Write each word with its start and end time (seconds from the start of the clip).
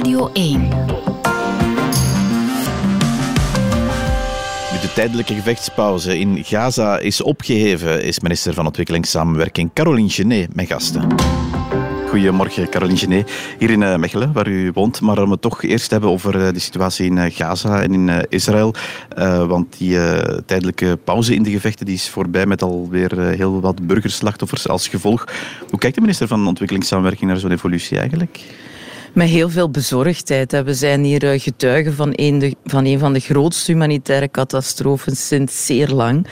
Radio 0.00 0.30
1. 0.32 0.68
De 4.80 4.90
tijdelijke 4.94 5.34
gevechtspauze 5.34 6.18
in 6.18 6.44
Gaza 6.44 6.98
is 6.98 7.22
opgeheven, 7.22 8.04
is 8.04 8.20
minister 8.20 8.54
van 8.54 8.66
Ontwikkelingssamenwerking 8.66 9.70
Caroline 9.74 10.08
Genet 10.08 10.54
mijn 10.54 10.66
gasten. 10.66 11.14
Goedemorgen, 12.08 12.68
Caroline 12.68 12.98
Genet, 12.98 13.30
hier 13.58 13.70
in 13.70 13.82
eh, 13.82 13.96
Mechelen, 13.96 14.32
waar 14.32 14.48
u 14.48 14.70
woont. 14.74 15.00
Maar 15.00 15.22
om 15.22 15.30
het 15.30 15.40
toch 15.40 15.62
eerst 15.62 15.90
hebben 15.90 16.10
over 16.10 16.46
eh, 16.46 16.52
de 16.52 16.58
situatie 16.58 17.06
in 17.06 17.18
eh, 17.18 17.34
Gaza 17.34 17.82
en 17.82 17.92
in 17.92 18.26
Israël. 18.28 18.74
want 19.46 19.78
die 19.78 19.98
tijdelijke 20.46 20.98
pauze 21.04 21.34
in 21.34 21.42
de 21.42 21.50
gevechten 21.50 21.86
die 21.86 21.94
is 21.94 22.08
voorbij 22.08 22.46
met 22.46 22.62
alweer 22.62 23.18
heel 23.18 23.60
wat 23.60 23.86
burgerslachtoffers 23.86 24.68
als 24.68 24.88
gevolg. 24.88 25.24
Hoe 25.70 25.78
kijkt 25.78 25.94
de 25.94 26.00
minister 26.00 26.28
van 26.28 26.46
Ontwikkelingssamenwerking 26.46 27.30
naar 27.30 27.40
zo'n 27.40 27.52
evolutie 27.52 27.98
eigenlijk? 27.98 28.40
Met 29.12 29.28
heel 29.28 29.50
veel 29.50 29.70
bezorgdheid. 29.70 30.62
We 30.64 30.74
zijn 30.74 31.04
hier 31.04 31.32
eh, 31.32 31.40
getuigen 31.40 31.94
van 31.94 32.12
een, 32.12 32.54
van 32.64 32.84
een 32.84 32.98
van 32.98 33.12
de 33.12 33.20
grootste 33.20 33.72
humanitaire 33.72 34.30
catastrofen 34.30 35.16
sinds 35.16 35.66
zeer 35.66 35.88
lang. 35.88 36.26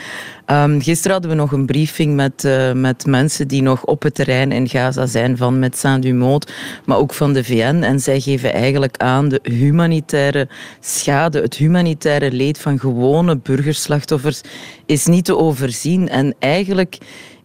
Um, 0.51 0.81
gisteren 0.81 1.11
hadden 1.11 1.31
we 1.31 1.37
nog 1.37 1.51
een 1.51 1.65
briefing 1.65 2.15
met, 2.15 2.43
uh, 2.43 2.71
met 2.73 3.05
mensen 3.05 3.47
die 3.47 3.61
nog 3.61 3.85
op 3.85 4.01
het 4.01 4.15
terrein 4.15 4.51
in 4.51 4.69
Gaza 4.69 5.05
zijn, 5.05 5.37
van 5.37 5.59
Médecins 5.59 6.05
du 6.05 6.13
Monde, 6.13 6.47
maar 6.85 6.97
ook 6.97 7.13
van 7.13 7.33
de 7.33 7.43
VN. 7.43 7.81
En 7.83 7.99
zij 7.99 8.19
geven 8.19 8.53
eigenlijk 8.53 8.97
aan 8.97 9.29
de 9.29 9.39
humanitaire 9.43 10.47
schade, 10.79 11.41
het 11.41 11.55
humanitaire 11.55 12.31
leed 12.31 12.59
van 12.59 12.79
gewone 12.79 13.37
burgerslachtoffers 13.37 14.41
is 14.85 15.05
niet 15.05 15.25
te 15.25 15.37
overzien. 15.37 16.09
En 16.09 16.35
eigenlijk 16.39 16.97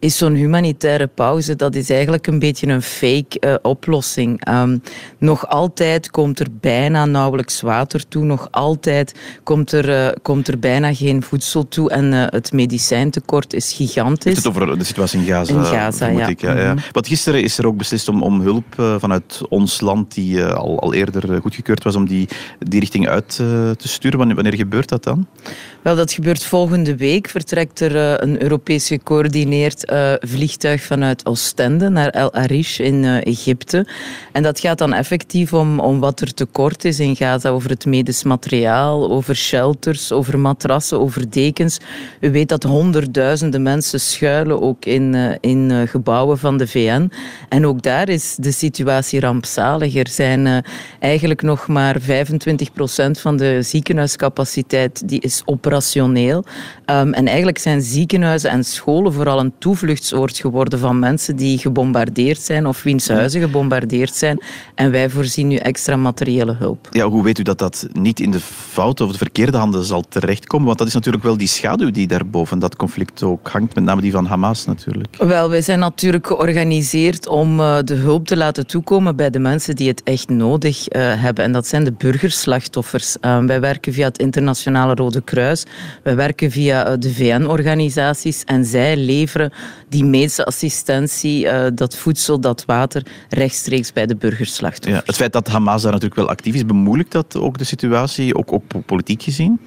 is 0.05 0.17
zo'n 0.17 0.35
humanitaire 0.35 1.07
pauze, 1.07 1.57
dat 1.57 1.75
is 1.75 1.91
eigenlijk 1.91 2.27
een 2.27 2.39
beetje 2.39 2.67
een 2.67 2.83
fake 2.83 3.37
uh, 3.41 3.55
oplossing. 3.63 4.49
Um, 4.49 4.83
nog 5.19 5.49
altijd 5.49 6.11
komt 6.11 6.41
er 6.41 6.47
bijna 6.61 7.05
nauwelijks 7.05 7.61
water 7.61 8.09
toe. 8.09 8.25
Nog 8.25 8.49
altijd 8.51 9.15
komt 9.43 9.73
er, 9.73 9.89
uh, 9.89 10.09
komt 10.23 10.49
er 10.49 10.59
bijna 10.59 10.95
geen 10.95 11.23
voedsel 11.23 11.69
toe. 11.69 11.91
En 11.91 12.13
uh, 12.13 12.25
het 12.27 12.53
medicijntekort 12.53 13.53
is 13.53 13.73
gigantisch. 13.73 14.33
Is 14.33 14.37
het 14.37 14.47
over 14.47 14.79
de 14.79 14.85
situatie 14.85 15.19
in 15.19 15.27
Gaza? 15.27 15.55
In 15.55 15.65
Gaza, 15.65 16.07
ja. 16.07 16.27
Ik, 16.27 16.41
ja. 16.41 16.53
Mm 16.53 16.59
-hmm. 16.59 16.77
Want 16.93 17.07
gisteren 17.07 17.43
is 17.43 17.59
er 17.59 17.67
ook 17.67 17.77
beslist 17.77 18.09
om, 18.09 18.23
om 18.23 18.41
hulp 18.41 18.75
vanuit 18.99 19.41
ons 19.49 19.81
land, 19.81 20.15
die 20.15 20.45
al, 20.45 20.81
al 20.81 20.95
eerder 20.95 21.41
goedgekeurd 21.41 21.85
was, 21.85 21.95
om 21.95 22.09
die, 22.09 22.29
die 22.59 22.81
richting 22.81 23.09
uit 23.09 23.37
te 23.37 23.89
sturen. 23.89 24.19
Wanneer, 24.19 24.37
wanneer 24.37 24.55
gebeurt 24.57 24.89
dat 24.89 25.05
dan? 25.05 25.27
Wel, 25.83 25.97
dat 25.97 26.13
gebeurt 26.13 26.45
volgende 26.45 26.97
week. 26.97 27.29
Vertrekt 27.29 27.81
er 27.81 28.23
een 28.23 28.43
Europees 28.43 28.87
gecoördineerd 28.87 29.93
uh, 29.95 30.13
vliegtuig 30.21 30.83
vanuit 30.83 31.27
Oostende 31.27 31.89
naar 31.89 32.09
El 32.09 32.33
Arish 32.33 32.79
in 32.79 33.03
uh, 33.03 33.27
Egypte. 33.27 33.87
En 34.33 34.43
dat 34.43 34.61
gaat 34.61 34.79
dan 34.79 34.93
effectief 34.93 35.53
om, 35.53 35.81
om 35.81 36.01
wat 36.01 36.21
er 36.21 36.35
tekort 36.35 36.85
is 36.85 37.01
in 37.01 37.17
Gaza 37.17 37.49
over 37.49 37.71
het 37.71 37.87
medisch 37.87 38.23
materiaal, 38.23 39.11
over 39.11 39.37
shelters, 39.37 40.13
over 40.13 40.39
matrassen, 40.39 41.01
over 41.01 41.31
dekens. 41.31 41.79
U 42.21 42.31
weet 42.31 42.49
dat 42.49 42.63
honderdduizenden 42.63 43.63
mensen 43.63 44.01
schuilen 44.01 44.63
ook 44.63 44.85
in, 44.85 45.39
in 45.41 45.89
gebouwen 45.89 46.39
van 46.39 46.57
de 46.57 46.67
VN. 46.67 47.11
En 47.49 47.67
ook 47.67 47.83
daar 47.83 48.09
is 48.09 48.37
de 48.39 48.53
situatie 48.53 49.21
rampzalig. 49.21 49.95
Er 49.95 50.09
zijn 50.09 50.65
eigenlijk 50.99 51.43
nog 51.43 51.67
maar 51.67 52.01
25 52.01 52.73
procent 52.73 53.21
van 53.21 53.37
de 53.37 53.63
ziekenhuiscapaciteit 53.63 55.09
die 55.09 55.21
is 55.21 55.43
operationeel. 55.45 56.45
Um, 56.87 57.13
en 57.13 57.27
eigenlijk 57.27 57.59
zijn 57.59 57.83
ziekenhuizen 57.83 58.51
en 58.51 58.65
scholen 58.65 59.13
vooral 59.13 59.41
een 59.41 59.53
toevluchtsoord 59.85 60.39
geworden 60.39 60.79
van 60.79 60.99
mensen 60.99 61.37
die 61.37 61.59
gebombardeerd 61.59 62.41
zijn 62.41 62.67
of 62.67 62.83
wiens 62.83 63.09
huizen 63.09 63.41
gebombardeerd 63.41 64.15
zijn. 64.15 64.41
En 64.75 64.91
wij 64.91 65.11
voorzien 65.11 65.49
nu 65.49 65.57
extra 65.57 65.97
materiële 65.97 66.55
hulp. 66.59 66.89
Ja, 66.91 67.09
hoe 67.09 67.23
weet 67.23 67.39
u 67.39 67.43
dat 67.43 67.59
dat 67.59 67.87
niet 67.93 68.21
in 68.21 68.31
de 68.31 68.41
foute 68.41 69.05
of 69.05 69.13
de 69.13 69.19
verkeerde 69.19 69.57
handen 69.57 69.85
zal 69.85 70.05
terechtkomen? 70.09 70.67
Want 70.67 70.79
dat 70.79 70.87
is 70.87 70.95
natuurlijk 70.95 71.25
wel 71.25 71.37
die 71.37 71.49
schaduw 71.49 71.91
die 71.91 72.07
daarboven 72.07 72.59
dat 72.59 72.77
conflict 72.77 73.23
ook 73.23 73.49
hangt, 73.49 73.75
met 73.75 73.85
name 73.85 74.01
die 74.01 74.13
van 74.13 74.27
Hamas 74.27 74.65
natuurlijk. 74.65 75.17
Wel, 75.19 75.51
wij 75.51 75.63
zijn 75.63 75.79
natuurlijk 75.79 76.27
georganiseerd 76.27 77.27
om 77.27 77.61
uh, 77.61 77.79
de 77.85 77.95
hulp 77.95 78.27
te 78.27 78.37
laten 78.37 78.67
toekomen 78.67 79.17
bij 79.17 79.31
de 79.31 79.39
mensen 79.39 79.77
die 79.77 79.89
het 79.89 80.03
echt 80.03 80.29
nodig 80.29 80.93
uh, 80.93 81.23
hebben. 81.23 81.45
En 81.45 81.53
dat 81.53 81.67
zijn 81.67 81.85
de 81.85 81.93
burgerslachtoffers. 81.93 83.17
Uh, 83.21 83.45
wij 83.45 83.61
werken 83.61 83.93
via 83.93 84.07
het 84.07 84.19
Internationale 84.19 84.95
Rode 84.95 85.23
Kruis. 85.23 85.65
We 86.03 86.15
werken 86.15 86.51
via 86.51 86.87
eh, 86.87 86.93
de 86.99 87.15
VN-organisaties 87.15 88.45
en 88.45 88.65
zij 88.65 88.97
leveren 88.97 89.53
die 89.89 90.05
medische 90.05 90.45
assistentie, 90.45 91.49
eh, 91.49 91.71
dat 91.75 91.97
voedsel, 91.97 92.41
dat 92.41 92.65
water, 92.65 93.07
rechtstreeks 93.29 93.93
bij 93.93 94.07
de 94.07 94.17
burgerslachtoffers. 94.17 95.01
Ja, 95.01 95.07
het 95.07 95.17
feit 95.17 95.33
dat 95.33 95.49
Hamas 95.49 95.83
daar 95.83 95.93
natuurlijk 95.93 96.21
wel 96.21 96.29
actief 96.29 96.55
is, 96.55 96.67
bemoeilijkt 96.67 97.13
dat 97.13 97.37
ook 97.37 97.59
de 97.59 97.65
situatie, 97.65 98.37
ook, 98.37 98.53
ook 98.53 98.63
politiek 98.87 99.23
gezien? 99.23 99.61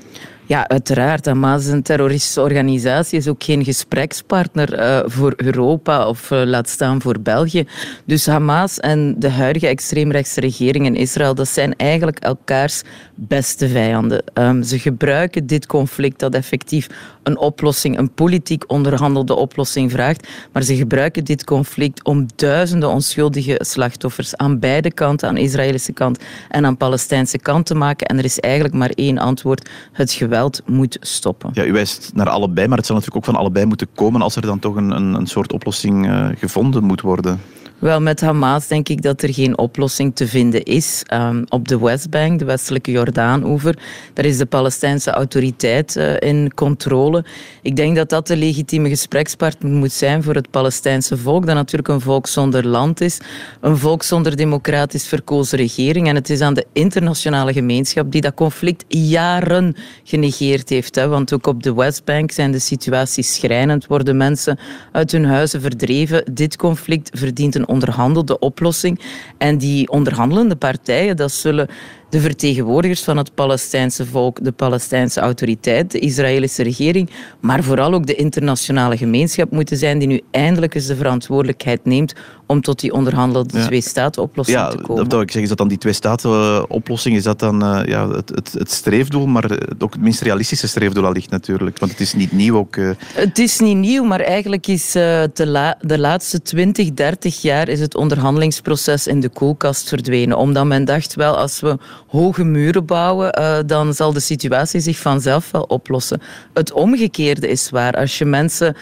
Ja, 0.48 0.68
uiteraard. 0.68 1.26
Hamas 1.26 1.66
is 1.66 1.72
een 1.72 1.82
terroristische 1.84 2.42
organisatie, 2.42 3.18
is 3.18 3.28
ook 3.28 3.44
geen 3.44 3.64
gesprekspartner 3.64 4.80
uh, 4.80 5.00
voor 5.06 5.34
Europa 5.36 6.08
of 6.08 6.32
uh, 6.32 6.42
laat 6.44 6.70
staan 6.70 7.02
voor 7.02 7.20
België. 7.20 7.68
Dus 8.06 8.26
Hamas 8.26 8.80
en 8.80 9.16
de 9.20 9.30
huidige 9.30 9.68
extreemrechtse 9.68 10.40
regering 10.40 10.86
in 10.86 10.96
Israël, 10.96 11.36
dat 11.36 11.48
zijn 11.48 11.76
eigenlijk 11.76 12.20
elkaars 12.20 12.82
beste 13.16 13.70
vijanden. 13.70 14.24
Um, 14.34 14.64
ze 14.64 14.80
gebruiken 14.80 15.48
dit 15.48 15.66
conflict 15.66 16.20
dat 16.20 16.34
effectief 16.34 16.88
een 17.24 17.38
oplossing, 17.38 17.98
een 17.98 18.14
politiek 18.14 18.64
onderhandelde 18.68 19.36
oplossing 19.36 19.92
vraagt, 19.92 20.28
maar 20.52 20.64
ze 20.64 20.76
gebruiken 20.76 21.24
dit 21.24 21.44
conflict 21.44 22.04
om 22.04 22.26
duizenden 22.36 22.90
onschuldige 22.90 23.60
slachtoffers 23.60 24.36
aan 24.36 24.60
beide 24.60 24.92
kanten, 24.92 25.28
aan 25.28 25.38
Israëlische 25.38 25.94
kant 25.94 26.24
en 26.50 26.66
aan 26.66 26.78
Palestijnse 26.78 27.38
kant 27.40 27.66
te 27.66 27.76
maken. 27.76 28.08
En 28.08 28.18
er 28.18 28.24
is 28.24 28.40
eigenlijk 28.40 28.74
maar 28.74 28.90
één 28.90 29.18
antwoord, 29.18 29.70
het 29.92 30.12
geweld 30.12 30.36
moet 30.66 30.98
stoppen. 31.02 31.50
Ja, 31.54 31.66
u 31.66 31.72
wijst 31.72 32.12
naar 32.14 32.30
allebei, 32.30 32.68
maar 32.68 32.78
het 32.78 32.86
zal 32.86 32.96
natuurlijk 32.96 33.26
ook 33.26 33.34
van 33.34 33.42
allebei 33.42 33.66
moeten 33.66 33.88
komen 33.96 34.22
als 34.22 34.36
er 34.36 34.42
dan 34.42 34.60
toch 34.60 34.76
een, 34.76 34.92
een, 34.92 35.14
een 35.14 35.28
soort 35.28 35.54
oplossing 35.54 36.08
uh, 36.08 36.28
gevonden 36.36 36.84
moet 36.84 37.02
worden. 37.02 37.40
Wel, 37.80 38.02
met 38.02 38.22
Hamas 38.22 38.68
denk 38.68 38.90
ik 38.90 39.02
dat 39.02 39.22
er 39.22 39.34
geen 39.34 39.58
oplossing 39.58 40.16
te 40.16 40.28
vinden 40.28 40.64
is. 40.64 41.04
Um, 41.14 41.46
op 41.50 41.68
de 41.68 41.80
Westbank, 41.80 42.40
de 42.40 42.46
westelijke 42.46 42.92
Jordaan-oever, 42.92 43.78
daar 44.14 44.26
is 44.26 44.38
de 44.38 44.46
Palestijnse 44.46 45.12
autoriteit 45.12 45.96
uh, 45.96 46.20
in 46.20 46.54
controle. 46.54 47.26
Ik 47.62 47.76
denk 47.76 47.96
dat 47.96 48.10
dat 48.10 48.28
de 48.28 48.38
legitieme 48.38 48.90
gesprekspartner 48.90 49.72
moet 49.72 49.92
zijn 49.92 50.24
voor 50.24 50.36
het 50.36 50.52
Palestijnse 50.52 51.18
volk, 51.18 51.46
dat 51.46 51.56
natuurlijk 51.56 51.88
een 51.88 52.02
volk 52.02 52.28
zonder 52.28 52.68
land 52.68 53.02
is, 53.02 53.20
een 53.62 53.78
volk 53.78 54.04
zonder 54.04 54.36
democratisch 54.36 55.08
verkozen 55.08 55.58
regering. 55.58 56.08
En 56.08 56.16
het 56.16 56.30
is 56.30 56.42
aan 56.42 56.54
de 56.54 56.66
internationale 56.74 57.54
gemeenschap 57.54 58.12
die 58.12 58.22
dat 58.22 58.34
conflict 58.34 58.86
jaren 58.88 59.76
genegeerd 60.04 60.70
heeft. 60.70 60.96
Hè. 60.96 61.08
Want 61.08 61.34
ook 61.34 61.48
op 61.48 61.64
de 61.64 61.74
Westbank 61.74 62.32
zijn 62.32 62.52
de 62.52 62.60
situaties 62.60 63.34
schrijnend, 63.34 63.88
worden 63.88 64.18
mensen 64.18 64.60
uit 64.92 65.12
hun 65.12 65.26
huizen 65.26 65.62
verdreven. 65.62 66.24
Dit 66.34 66.56
conflict 66.56 67.10
verdient 67.14 67.56
een 67.56 67.66
onderhandelde 67.68 68.40
oplossing. 68.40 69.00
En 69.38 69.58
die 69.58 69.90
onderhandelende 69.90 70.56
partijen, 70.56 71.16
dat 71.16 71.32
zullen 71.32 71.70
de 72.10 72.20
vertegenwoordigers 72.20 73.04
van 73.04 73.18
het 73.18 73.36
Palestijnse 73.36 74.06
volk, 74.06 74.44
de 74.44 74.52
Palestijnse 74.52 75.20
autoriteit, 75.20 75.92
de 75.92 76.00
Israëlische 76.00 76.64
regering, 76.64 77.10
maar 77.40 77.64
vooral 77.64 77.94
ook 77.94 78.06
de 78.06 78.16
internationale 78.16 78.98
gemeenschap 78.98 79.52
moeten 79.52 79.78
zijn 79.78 80.00
die 80.00 80.08
nu 80.08 80.22
eindelijk 80.32 80.76
eens 80.76 80.86
de 80.86 80.96
verantwoordelijkheid 80.96 81.86
neemt 81.86 82.14
om 82.48 82.62
tot 82.62 82.80
die 82.80 82.94
onderhandelde 82.94 83.58
ja. 83.58 83.66
twee-staten-oplossing 83.66 84.58
ja, 84.58 84.70
te 84.70 84.78
komen. 84.78 85.04
Dat 85.04 85.12
wil 85.12 85.22
ik 85.22 85.32
zeggen, 85.32 85.42
is 85.42 85.50
dat 85.50 85.58
dan 85.58 85.68
die 85.68 85.78
twee-staten-oplossing, 85.78 87.16
is 87.16 87.24
dat 87.24 87.40
dan 87.40 87.64
uh, 87.64 87.86
ja, 87.86 88.10
het, 88.10 88.30
het, 88.30 88.54
het, 88.54 88.72
streefdoel, 88.72 89.26
maar 89.26 89.52
ook 89.80 89.94
het 89.94 90.02
minst 90.02 90.22
realistische 90.22 90.68
streefdoel 90.68 91.06
allicht 91.06 91.30
natuurlijk, 91.30 91.80
want 91.80 91.92
het 91.92 92.02
is 92.02 92.14
niet 92.14 92.32
nieuw 92.32 92.58
ook. 92.58 92.76
Uh... 92.76 92.92
Het 93.14 93.40
is 93.40 93.60
niet 93.60 93.78
nieuw, 93.78 94.04
maar 94.04 94.20
eigenlijk 94.20 94.68
is 94.68 94.96
uh, 94.96 95.24
de, 95.34 95.48
la 95.48 95.78
de 95.82 96.00
laatste 96.00 96.42
20, 96.42 96.94
30 96.94 97.42
jaar 97.42 97.68
is 97.68 97.80
het 97.80 97.96
onderhandelingsproces 97.96 99.08
in 99.08 99.20
de 99.20 99.30
koelkast 99.30 99.88
verdwenen, 99.88 100.38
omdat 100.38 100.66
men 100.66 100.86
dacht, 100.86 101.16
wel, 101.16 101.38
als 101.38 101.60
we 101.60 101.78
hoge 102.08 102.44
muren 102.44 102.86
bouwen, 102.86 103.66
dan 103.68 103.94
zal 103.94 104.14
de 104.14 104.20
situatie 104.20 104.80
zich 104.80 104.98
vanzelf 104.98 105.52
wel 105.52 105.64
oplossen. 105.64 106.22
Het 106.54 106.72
omgekeerde 106.72 107.48
is 107.48 107.70
waar. 107.70 107.94
Als 107.94 108.18
je 108.18 108.26
mensen 108.26 108.76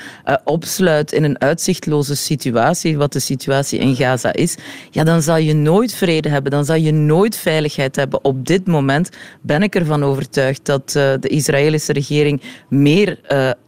opsluit 0.44 1.11
in 1.11 1.23
een 1.23 1.41
uitzichtloze 1.41 2.15
situatie, 2.15 2.97
wat 2.97 3.13
de 3.13 3.19
situatie 3.19 3.55
in 3.60 3.96
Gaza 3.96 4.34
is, 4.34 4.56
ja, 4.92 5.04
dan 5.04 5.22
zal 5.22 5.38
je 5.38 5.54
nooit 5.54 5.94
vrede 5.94 6.30
hebben, 6.30 6.52
dan 6.52 6.66
zal 6.66 6.75
je 6.75 6.92
nooit 6.92 7.38
veiligheid 7.38 7.96
hebben. 7.96 8.24
Op 8.24 8.46
dit 8.46 8.68
moment 8.68 9.10
ben 9.42 9.63
ik 9.63 9.75
ervan 9.75 10.04
overtuigd 10.04 10.66
dat 10.66 10.94
uh, 10.98 11.13
de 11.19 11.28
Israëlische 11.28 11.94
regering 11.94 12.42
meer 12.69 13.19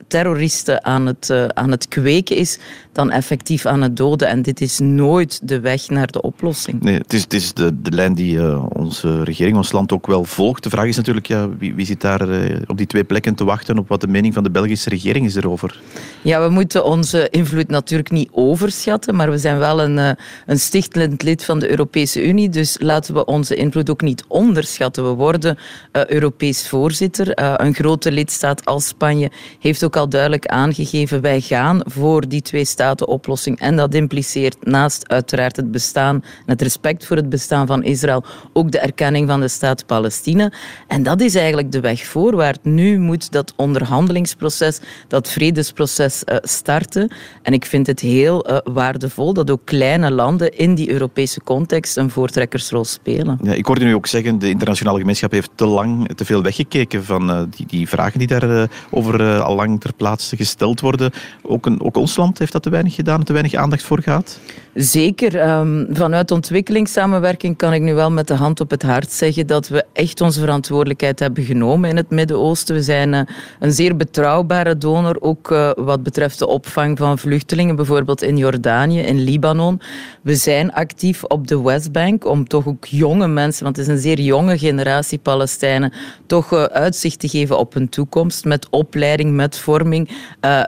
terroristen 0.07 0.85
aan 0.85 1.05
het, 1.05 1.31
aan 1.53 1.71
het 1.71 1.87
kweken 1.87 2.35
is 2.35 2.59
dan 2.91 3.11
effectief 3.11 3.65
aan 3.65 3.81
het 3.81 3.97
doden. 3.97 4.27
En 4.27 4.41
dit 4.41 4.61
is 4.61 4.79
nooit 4.79 5.39
de 5.47 5.59
weg 5.59 5.89
naar 5.89 6.07
de 6.07 6.21
oplossing. 6.21 6.81
Nee, 6.81 6.97
het 6.97 7.13
is, 7.13 7.21
het 7.21 7.33
is 7.33 7.53
de, 7.53 7.81
de 7.81 7.91
lijn 7.91 8.13
die 8.13 8.59
onze 8.75 9.23
regering, 9.23 9.57
ons 9.57 9.71
land 9.71 9.91
ook 9.91 10.07
wel 10.07 10.23
volgt. 10.23 10.63
De 10.63 10.69
vraag 10.69 10.85
is 10.85 10.95
natuurlijk, 10.95 11.27
ja, 11.27 11.49
wie, 11.57 11.75
wie 11.75 11.85
zit 11.85 12.01
daar 12.01 12.21
op 12.67 12.77
die 12.77 12.87
twee 12.87 13.03
plekken 13.03 13.35
te 13.35 13.43
wachten 13.43 13.77
op 13.77 13.87
wat 13.87 14.01
de 14.01 14.07
mening 14.07 14.33
van 14.33 14.43
de 14.43 14.51
Belgische 14.51 14.89
regering 14.89 15.25
is 15.25 15.35
erover? 15.35 15.81
Ja, 16.21 16.41
we 16.41 16.49
moeten 16.49 16.85
onze 16.85 17.29
invloed 17.29 17.67
natuurlijk 17.67 18.11
niet 18.11 18.29
overschatten, 18.31 19.15
maar 19.15 19.31
we 19.31 19.37
zijn 19.37 19.57
wel 19.57 19.81
een, 19.81 20.17
een 20.45 20.59
stichtend 20.59 21.23
lid 21.23 21.43
van 21.43 21.59
de 21.59 21.69
Europese 21.69 22.27
Unie, 22.27 22.49
dus 22.49 22.77
laten 22.79 23.13
we 23.13 23.25
onze 23.25 23.55
invloed 23.55 23.89
ook 23.89 24.01
niet 24.01 24.23
onderschatten. 24.27 25.03
We 25.03 25.13
worden 25.13 25.57
uh, 25.93 26.05
Europees 26.05 26.67
voorzitter. 26.67 27.39
Uh, 27.39 27.53
een 27.57 27.73
grote 27.73 28.11
lidstaat 28.11 28.65
als 28.65 28.87
Spanje 28.87 29.31
heeft 29.59 29.83
ook 29.83 29.95
al 29.97 30.09
duidelijk 30.09 30.45
aangegeven 30.45 31.21
wij 31.21 31.41
gaan 31.41 31.81
voor 31.85 32.27
die 32.27 32.41
twee-staten-oplossing. 32.41 33.59
En 33.59 33.75
dat 33.75 33.93
impliceert 33.93 34.65
naast 34.65 35.09
uiteraard 35.09 35.55
het 35.55 35.71
bestaan 35.71 36.15
en 36.15 36.43
het 36.45 36.61
respect 36.61 37.05
voor 37.05 37.15
het 37.15 37.29
bestaan 37.29 37.67
van 37.67 37.83
Israël 37.83 38.23
ook 38.53 38.71
de 38.71 38.79
erkenning 38.79 39.27
van 39.27 39.39
de 39.39 39.47
staat 39.47 39.85
Palestina. 39.85 40.51
En 40.87 41.03
dat 41.03 41.21
is 41.21 41.35
eigenlijk 41.35 41.71
de 41.71 41.79
weg 41.79 42.05
voorwaarts. 42.05 42.59
Nu 42.63 42.99
moet 42.99 43.31
dat 43.31 43.53
onderhandelingsproces, 43.55 44.79
dat 45.07 45.29
vredesproces 45.29 46.23
uh, 46.25 46.37
starten. 46.41 47.11
En 47.41 47.53
ik 47.53 47.65
vind 47.65 47.87
het 47.87 47.99
heel 47.99 48.61
waardevol 48.63 49.33
dat 49.33 49.51
ook 49.51 49.61
kleine 49.63 50.11
landen 50.11 50.57
in 50.57 50.75
die 50.75 50.91
Europese 50.91 51.41
context 51.43 51.97
een 51.97 52.09
voortrekkersrol 52.09 52.85
spelen. 52.85 53.39
Ja, 53.41 53.53
ik 53.53 53.65
hoorde 53.65 53.85
nu 53.85 53.95
ook 53.95 54.07
zeggen, 54.07 54.39
de 54.39 54.49
internationale 54.49 54.99
gemeenschap 54.99 55.31
heeft 55.31 55.51
te 55.55 55.65
lang 55.65 56.09
te 56.15 56.25
veel 56.25 56.41
weggekeken 56.41 57.03
van 57.03 57.29
uh, 57.29 57.41
die, 57.49 57.65
die, 57.65 57.87
vragen 57.87 58.19
die 58.19 58.27
daarover 58.27 58.69
over, 58.89 59.41
al 59.41 59.55
lang 59.55 59.81
ter 59.95 60.37
gesteld 60.37 60.79
worden. 60.79 61.11
Ook, 61.41 61.65
een, 61.65 61.81
ook 61.81 61.97
ons 61.97 62.15
land 62.15 62.39
heeft 62.39 62.51
dat 62.51 62.63
te 62.63 62.69
weinig 62.69 62.95
gedaan, 62.95 63.23
te 63.23 63.33
weinig 63.33 63.53
aandacht 63.53 63.83
voor 63.83 64.01
gehad? 64.01 64.39
Zeker. 64.77 65.49
Um, 65.49 65.87
vanuit 65.91 66.31
ontwikkelingssamenwerking 66.31 67.57
kan 67.57 67.73
ik 67.73 67.81
nu 67.81 67.93
wel 67.93 68.11
met 68.11 68.27
de 68.27 68.33
hand 68.33 68.59
op 68.59 68.69
het 68.69 68.81
hart 68.81 69.11
zeggen 69.11 69.47
dat 69.47 69.67
we 69.67 69.85
echt 69.93 70.21
onze 70.21 70.39
verantwoordelijkheid 70.39 71.19
hebben 71.19 71.43
genomen 71.43 71.89
in 71.89 71.97
het 71.97 72.09
Midden-Oosten. 72.09 72.75
We 72.75 72.81
zijn 72.81 73.13
uh, 73.13 73.21
een 73.59 73.71
zeer 73.71 73.95
betrouwbare 73.95 74.77
donor, 74.77 75.17
ook 75.19 75.51
uh, 75.51 75.71
wat 75.75 76.03
betreft 76.03 76.39
de 76.39 76.47
opvang 76.47 76.97
van 76.97 77.17
vluchtelingen, 77.17 77.75
bijvoorbeeld 77.75 78.21
in 78.21 78.37
Jordanië, 78.37 78.99
in 78.99 79.23
Libanon. 79.23 79.81
We 80.21 80.35
zijn 80.35 80.73
actief 80.73 81.23
op 81.23 81.47
de 81.47 81.61
Westbank 81.61 82.25
om 82.25 82.47
toch 82.47 82.67
ook 82.67 82.85
jonge 82.85 83.27
mensen, 83.27 83.63
want 83.63 83.77
het 83.77 83.87
is 83.87 83.93
een 83.93 84.01
zeer 84.01 84.19
jonge 84.19 84.57
generatie 84.57 85.17
Palestijnen, 85.17 85.93
toch 86.25 86.53
uh, 86.53 86.63
uitzicht 86.63 87.19
te 87.19 87.27
geven 87.27 87.57
op 87.57 87.73
hun 87.73 87.89
toekomst 87.89 88.45
met 88.45 88.67
opleiding, 88.69 89.35
met 89.35 89.57
vorming, 89.57 90.09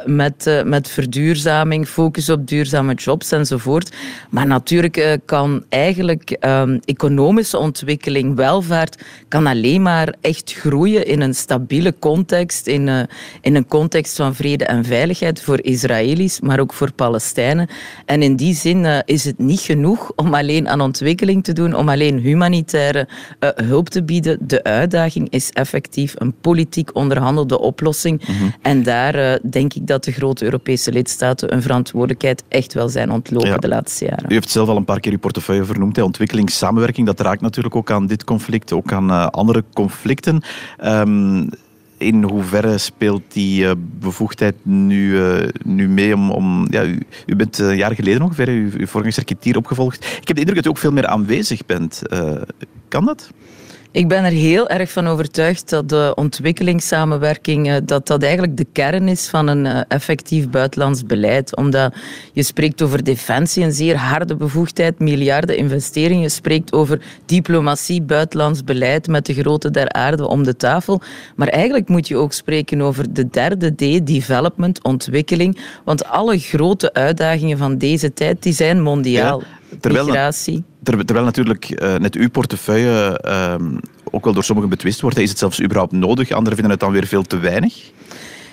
met, 0.05 0.63
met 0.65 0.89
verduurzaming, 0.89 1.87
focus 1.87 2.29
op 2.29 2.47
duurzame 2.47 2.93
jobs 2.93 3.31
enzovoort. 3.31 3.97
Maar 4.29 4.47
natuurlijk 4.47 4.97
uh, 4.97 5.13
kan 5.25 5.63
eigenlijk 5.69 6.37
um, 6.45 6.79
economische 6.85 7.57
ontwikkeling, 7.57 8.35
welvaart, 8.35 9.03
kan 9.27 9.47
alleen 9.47 9.81
maar 9.81 10.13
echt 10.21 10.53
groeien 10.53 11.05
in 11.05 11.21
een 11.21 11.35
stabiele 11.35 11.93
context, 11.99 12.67
in, 12.67 12.87
uh, 12.87 12.99
in 13.41 13.55
een 13.55 13.67
context 13.67 14.15
van 14.15 14.35
vrede 14.35 14.65
en 14.65 14.85
veiligheid 14.85 15.41
voor 15.41 15.63
Israëli's, 15.63 16.39
maar 16.39 16.59
ook 16.59 16.73
voor 16.73 16.91
Palestijnen. 16.91 17.67
En 18.05 18.21
in 18.21 18.35
die 18.35 18.55
zin 18.55 18.83
uh, 18.83 18.97
is 19.05 19.25
het 19.25 19.39
niet 19.39 19.59
genoeg 19.59 20.11
om 20.15 20.33
alleen 20.33 20.69
aan 20.69 20.81
ontwikkeling 20.81 21.43
te 21.43 21.53
doen, 21.53 21.75
om 21.75 21.89
alleen 21.89 22.19
humanitaire 22.19 23.07
hulp 23.55 23.89
te 23.89 24.03
bieden. 24.03 24.37
De 24.41 24.63
uitdaging 24.63 25.29
is 25.29 25.49
effectief 25.49 26.13
een 26.17 26.33
politiek 26.41 26.95
onderhandelde 26.95 27.59
oplossing. 27.59 28.27
Mm 28.27 28.35
-hmm. 28.35 28.53
En 28.61 28.83
daar 28.83 29.39
denk 29.49 29.73
ik 29.73 29.87
dat 29.87 30.03
de 30.03 30.11
grote 30.11 30.43
Europese 30.43 30.91
lidstaten 30.91 31.53
een 31.53 31.61
verantwoordelijkheid 31.61 32.43
echt 32.47 32.73
wel 32.73 32.89
zijn 32.89 33.11
ontlopen 33.11 33.49
ja. 33.49 33.57
de 33.57 33.67
laatste 33.67 33.88
u 34.27 34.33
heeft 34.33 34.49
zelf 34.49 34.69
al 34.69 34.77
een 34.77 34.85
paar 34.85 34.99
keer 34.99 35.11
uw 35.11 35.19
portefeuille 35.19 35.65
vernoemd. 35.65 35.95
Hè. 35.95 36.03
Ontwikkelingssamenwerking, 36.03 37.05
dat 37.05 37.19
raakt 37.19 37.41
natuurlijk 37.41 37.75
ook 37.75 37.91
aan 37.91 38.07
dit 38.07 38.23
conflict, 38.23 38.73
ook 38.73 38.91
aan 38.91 39.09
uh, 39.09 39.27
andere 39.27 39.63
conflicten. 39.73 40.41
Um, 40.83 41.49
in 41.97 42.23
hoeverre 42.23 42.77
speelt 42.77 43.21
die 43.27 43.63
uh, 43.63 43.71
bevoegdheid 43.99 44.55
nu, 44.61 45.09
uh, 45.09 45.47
nu 45.63 45.89
mee 45.89 46.15
om... 46.15 46.31
om 46.31 46.67
ja, 46.69 46.83
u, 47.25 47.35
bent 47.35 47.57
een 47.57 47.77
jaar 47.77 47.95
geleden 47.95 48.21
ongeveer 48.21 48.47
uw, 48.47 48.69
uw 48.77 49.01
hier 49.39 49.57
opgevolgd. 49.57 50.05
Ik 50.21 50.27
heb 50.27 50.35
de 50.35 50.41
indruk 50.41 50.55
dat 50.55 50.65
u 50.65 50.69
ook 50.69 50.77
veel 50.77 50.91
meer 50.91 51.07
aanwezig 51.07 51.65
bent. 51.65 52.01
kan 52.87 53.05
dat? 53.05 53.29
Ik 53.91 54.07
ben 54.07 54.23
er 54.23 54.31
heel 54.31 54.69
erg 54.69 54.91
van 54.91 55.07
overtuigd 55.07 55.69
dat 55.69 55.89
de 55.89 56.11
ontwikkelingssamenwerking 56.15 57.77
dat 57.77 58.07
dat 58.07 58.23
eigenlijk 58.23 58.57
de 58.57 58.65
kern 58.71 59.07
is 59.07 59.27
van 59.27 59.47
een 59.47 59.85
effectief 59.87 60.49
buitenlands 60.49 61.05
beleid. 61.05 61.55
Omdat 61.55 61.93
je 62.33 62.43
spreekt 62.43 62.81
over 62.81 63.03
defensie, 63.03 63.63
een 63.63 63.71
zeer 63.71 63.97
harde 63.97 64.35
bevoegdheid, 64.35 64.99
miljarden 64.99 65.57
investeringen. 65.57 66.21
Je 66.21 66.29
spreekt 66.29 66.73
over 66.73 67.01
diplomatie, 67.25 68.01
buitenlands 68.01 68.63
beleid 68.63 69.07
met 69.07 69.25
de 69.25 69.33
grootte 69.33 69.71
der 69.71 69.91
aarde 69.91 70.27
om 70.27 70.43
de 70.43 70.55
tafel. 70.55 71.01
Maar 71.35 71.47
eigenlijk 71.47 71.87
moet 71.87 72.07
je 72.07 72.17
ook 72.17 72.33
spreken 72.33 72.81
over 72.81 73.13
de 73.13 73.29
derde 73.29 73.71
D, 73.75 74.07
development, 74.07 74.83
ontwikkeling. 74.83 75.57
Want 75.83 76.05
alle 76.05 76.39
grote 76.39 76.93
uitdagingen 76.93 77.57
van 77.57 77.77
deze 77.77 78.13
tijd 78.13 78.43
die 78.43 78.53
zijn 78.53 78.81
mondiaal. 78.81 79.43
Terwijl 79.79 80.05
Migratie. 80.05 80.63
Terwijl 80.83 81.25
natuurlijk 81.25 81.81
uh, 81.81 81.95
net 81.95 82.15
uw 82.15 82.29
portefeuille 82.29 83.23
uh, 83.25 83.55
ook 84.11 84.23
wel 84.23 84.33
door 84.33 84.43
sommigen 84.43 84.69
betwist 84.69 85.01
wordt. 85.01 85.17
Is 85.17 85.29
het 85.29 85.37
zelfs 85.37 85.61
überhaupt 85.61 85.91
nodig? 85.91 86.31
Anderen 86.31 86.53
vinden 86.53 86.71
het 86.71 86.79
dan 86.79 86.91
weer 86.91 87.07
veel 87.07 87.23
te 87.23 87.37
weinig? 87.37 87.91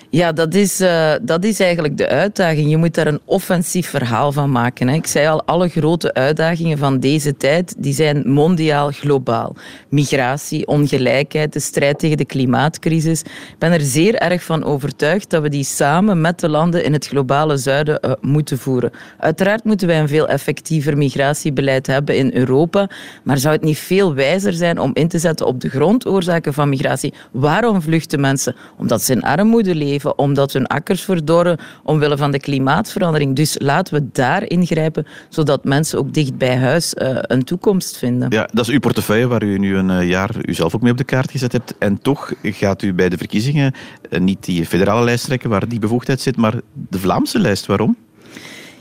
Ja, 0.09 0.31
dat 0.31 0.53
is, 0.53 0.81
uh, 0.81 1.13
dat 1.21 1.43
is 1.43 1.59
eigenlijk 1.59 1.97
de 1.97 2.07
uitdaging. 2.07 2.69
Je 2.69 2.77
moet 2.77 2.93
daar 2.95 3.07
een 3.07 3.19
offensief 3.25 3.89
verhaal 3.89 4.31
van 4.31 4.51
maken. 4.51 4.87
Hè. 4.87 4.95
Ik 4.95 5.07
zei 5.07 5.27
al, 5.27 5.43
alle 5.43 5.69
grote 5.69 6.13
uitdagingen 6.13 6.77
van 6.77 6.99
deze 6.99 7.37
tijd 7.37 7.75
die 7.77 7.93
zijn 7.93 8.29
mondiaal, 8.29 8.91
globaal. 8.91 9.55
Migratie, 9.89 10.67
ongelijkheid, 10.67 11.53
de 11.53 11.59
strijd 11.59 11.99
tegen 11.99 12.17
de 12.17 12.25
klimaatcrisis. 12.25 13.21
Ik 13.21 13.55
ben 13.57 13.71
er 13.71 13.81
zeer 13.81 14.15
erg 14.15 14.43
van 14.43 14.63
overtuigd 14.63 15.29
dat 15.29 15.41
we 15.41 15.49
die 15.49 15.63
samen 15.63 16.21
met 16.21 16.39
de 16.39 16.49
landen 16.49 16.83
in 16.83 16.93
het 16.93 17.07
globale 17.07 17.57
zuiden 17.57 17.99
uh, 18.05 18.11
moeten 18.21 18.57
voeren. 18.57 18.91
Uiteraard 19.19 19.63
moeten 19.63 19.87
wij 19.87 19.99
een 19.99 20.07
veel 20.07 20.27
effectiever 20.27 20.97
migratiebeleid 20.97 21.87
hebben 21.87 22.17
in 22.17 22.33
Europa, 22.33 22.89
maar 23.23 23.37
zou 23.37 23.53
het 23.53 23.63
niet 23.63 23.79
veel 23.79 24.13
wijzer 24.13 24.53
zijn 24.53 24.79
om 24.79 24.91
in 24.93 25.07
te 25.07 25.19
zetten 25.19 25.45
op 25.45 25.61
de 25.61 25.69
grondoorzaken 25.69 26.53
van 26.53 26.69
migratie? 26.69 27.13
Waarom 27.31 27.81
vluchten 27.81 28.19
mensen? 28.19 28.55
Omdat 28.77 29.01
ze 29.01 29.13
in 29.13 29.21
armoede 29.21 29.75
leven 29.75 29.95
omdat 30.05 30.53
hun 30.53 30.67
akkers 30.67 31.01
verdorren 31.01 31.57
omwille 31.83 32.17
van 32.17 32.31
de 32.31 32.39
klimaatverandering. 32.39 33.35
Dus 33.35 33.55
laten 33.59 33.93
we 33.93 34.09
daar 34.11 34.49
ingrijpen, 34.49 35.07
zodat 35.29 35.63
mensen 35.63 35.99
ook 35.99 36.13
dicht 36.13 36.37
bij 36.37 36.57
huis 36.57 36.93
uh, 36.93 37.17
een 37.21 37.43
toekomst 37.43 37.97
vinden. 37.97 38.29
Ja, 38.29 38.49
dat 38.53 38.67
is 38.67 38.73
uw 38.73 38.79
portefeuille 38.79 39.27
waar 39.27 39.43
u 39.43 39.57
nu 39.57 39.77
een 39.77 39.89
uh, 39.89 40.09
jaar 40.09 40.35
uzelf 40.41 40.75
ook 40.75 40.81
mee 40.81 40.91
op 40.91 40.97
de 40.97 41.03
kaart 41.03 41.31
gezet 41.31 41.51
hebt. 41.51 41.77
En 41.77 42.01
toch 42.01 42.33
gaat 42.41 42.81
u 42.81 42.93
bij 42.93 43.09
de 43.09 43.17
verkiezingen 43.17 43.73
uh, 44.09 44.19
niet 44.19 44.43
die 44.43 44.65
federale 44.65 45.03
lijst 45.03 45.25
trekken 45.25 45.49
waar 45.49 45.67
die 45.67 45.79
bevoegdheid 45.79 46.21
zit, 46.21 46.37
maar 46.37 46.53
de 46.73 46.99
Vlaamse 46.99 47.39
lijst. 47.39 47.65
Waarom? 47.65 47.97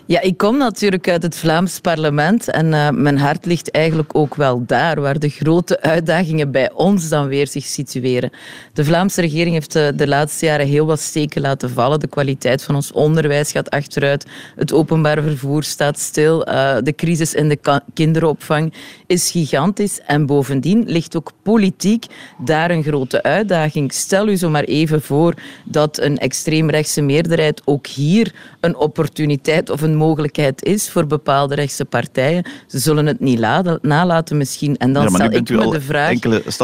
Ja, 0.09 0.21
ik 0.21 0.37
kom 0.37 0.57
natuurlijk 0.57 1.09
uit 1.09 1.23
het 1.23 1.37
Vlaams 1.37 1.81
parlement 1.81 2.49
en 2.49 2.67
uh, 2.67 2.91
mijn 2.91 3.19
hart 3.19 3.47
ligt 3.47 3.71
eigenlijk 3.71 4.17
ook 4.17 4.35
wel 4.35 4.63
daar, 4.67 5.01
waar 5.01 5.19
de 5.19 5.29
grote 5.29 5.81
uitdagingen 5.81 6.51
bij 6.51 6.73
ons 6.73 7.09
dan 7.09 7.27
weer 7.27 7.47
zich 7.47 7.65
situeren. 7.65 8.31
De 8.73 8.85
Vlaamse 8.85 9.21
regering 9.21 9.53
heeft 9.53 9.77
uh, 9.77 9.89
de 9.95 10.09
laatste 10.09 10.47
jaren 10.47 10.67
heel 10.67 10.87
wat 10.87 11.01
steken 11.01 11.41
laten 11.41 11.71
vallen. 11.71 12.01
De 12.01 12.09
kwaliteit 12.09 12.63
van 12.63 12.75
ons 12.75 12.93
onderwijs 12.93 13.51
gaat 13.51 13.71
achteruit, 13.71 14.27
het 14.57 14.73
openbaar 14.73 15.23
vervoer 15.23 15.63
staat 15.63 15.99
stil, 15.99 16.49
uh, 16.49 16.77
de 16.83 16.95
crisis 16.95 17.35
in 17.35 17.49
de 17.49 17.81
kinderopvang 17.95 18.73
is 19.07 19.31
gigantisch 19.31 20.01
en 20.01 20.27
bovendien 20.27 20.85
ligt 20.87 21.17
ook 21.17 21.33
politiek 21.43 22.05
daar 22.39 22.71
een 22.71 22.83
grote 22.83 23.23
uitdaging. 23.23 23.93
Stel 23.93 24.29
u 24.29 24.37
zo 24.37 24.51
maar 24.51 24.65
even 24.65 25.03
voor 25.03 25.35
dat 25.65 25.99
een 25.99 26.19
extreemrechtse 26.19 27.01
meerderheid 27.01 27.63
ook 27.65 27.87
hier 27.87 28.35
een 28.61 28.77
opportuniteit 28.77 29.71
of 29.71 29.81
een 29.83 29.96
mogelijkheid 29.97 30.65
is 30.65 30.91
voor 30.91 31.07
bepaalde 31.07 31.55
rechtse 31.55 31.85
partijen. 31.85 32.47
Ze 32.67 32.79
zullen 32.79 33.07
het 33.07 33.21
niet 33.21 33.39
laten, 33.39 33.79
nalaten 33.83 34.37
misschien. 34.37 34.77
En 34.77 34.93
dan 34.93 35.03
ja, 35.03 35.09
stel 35.09 35.31
ik 35.31 35.51
me 35.51 35.71
de 35.71 35.81
vraag. 35.81 36.19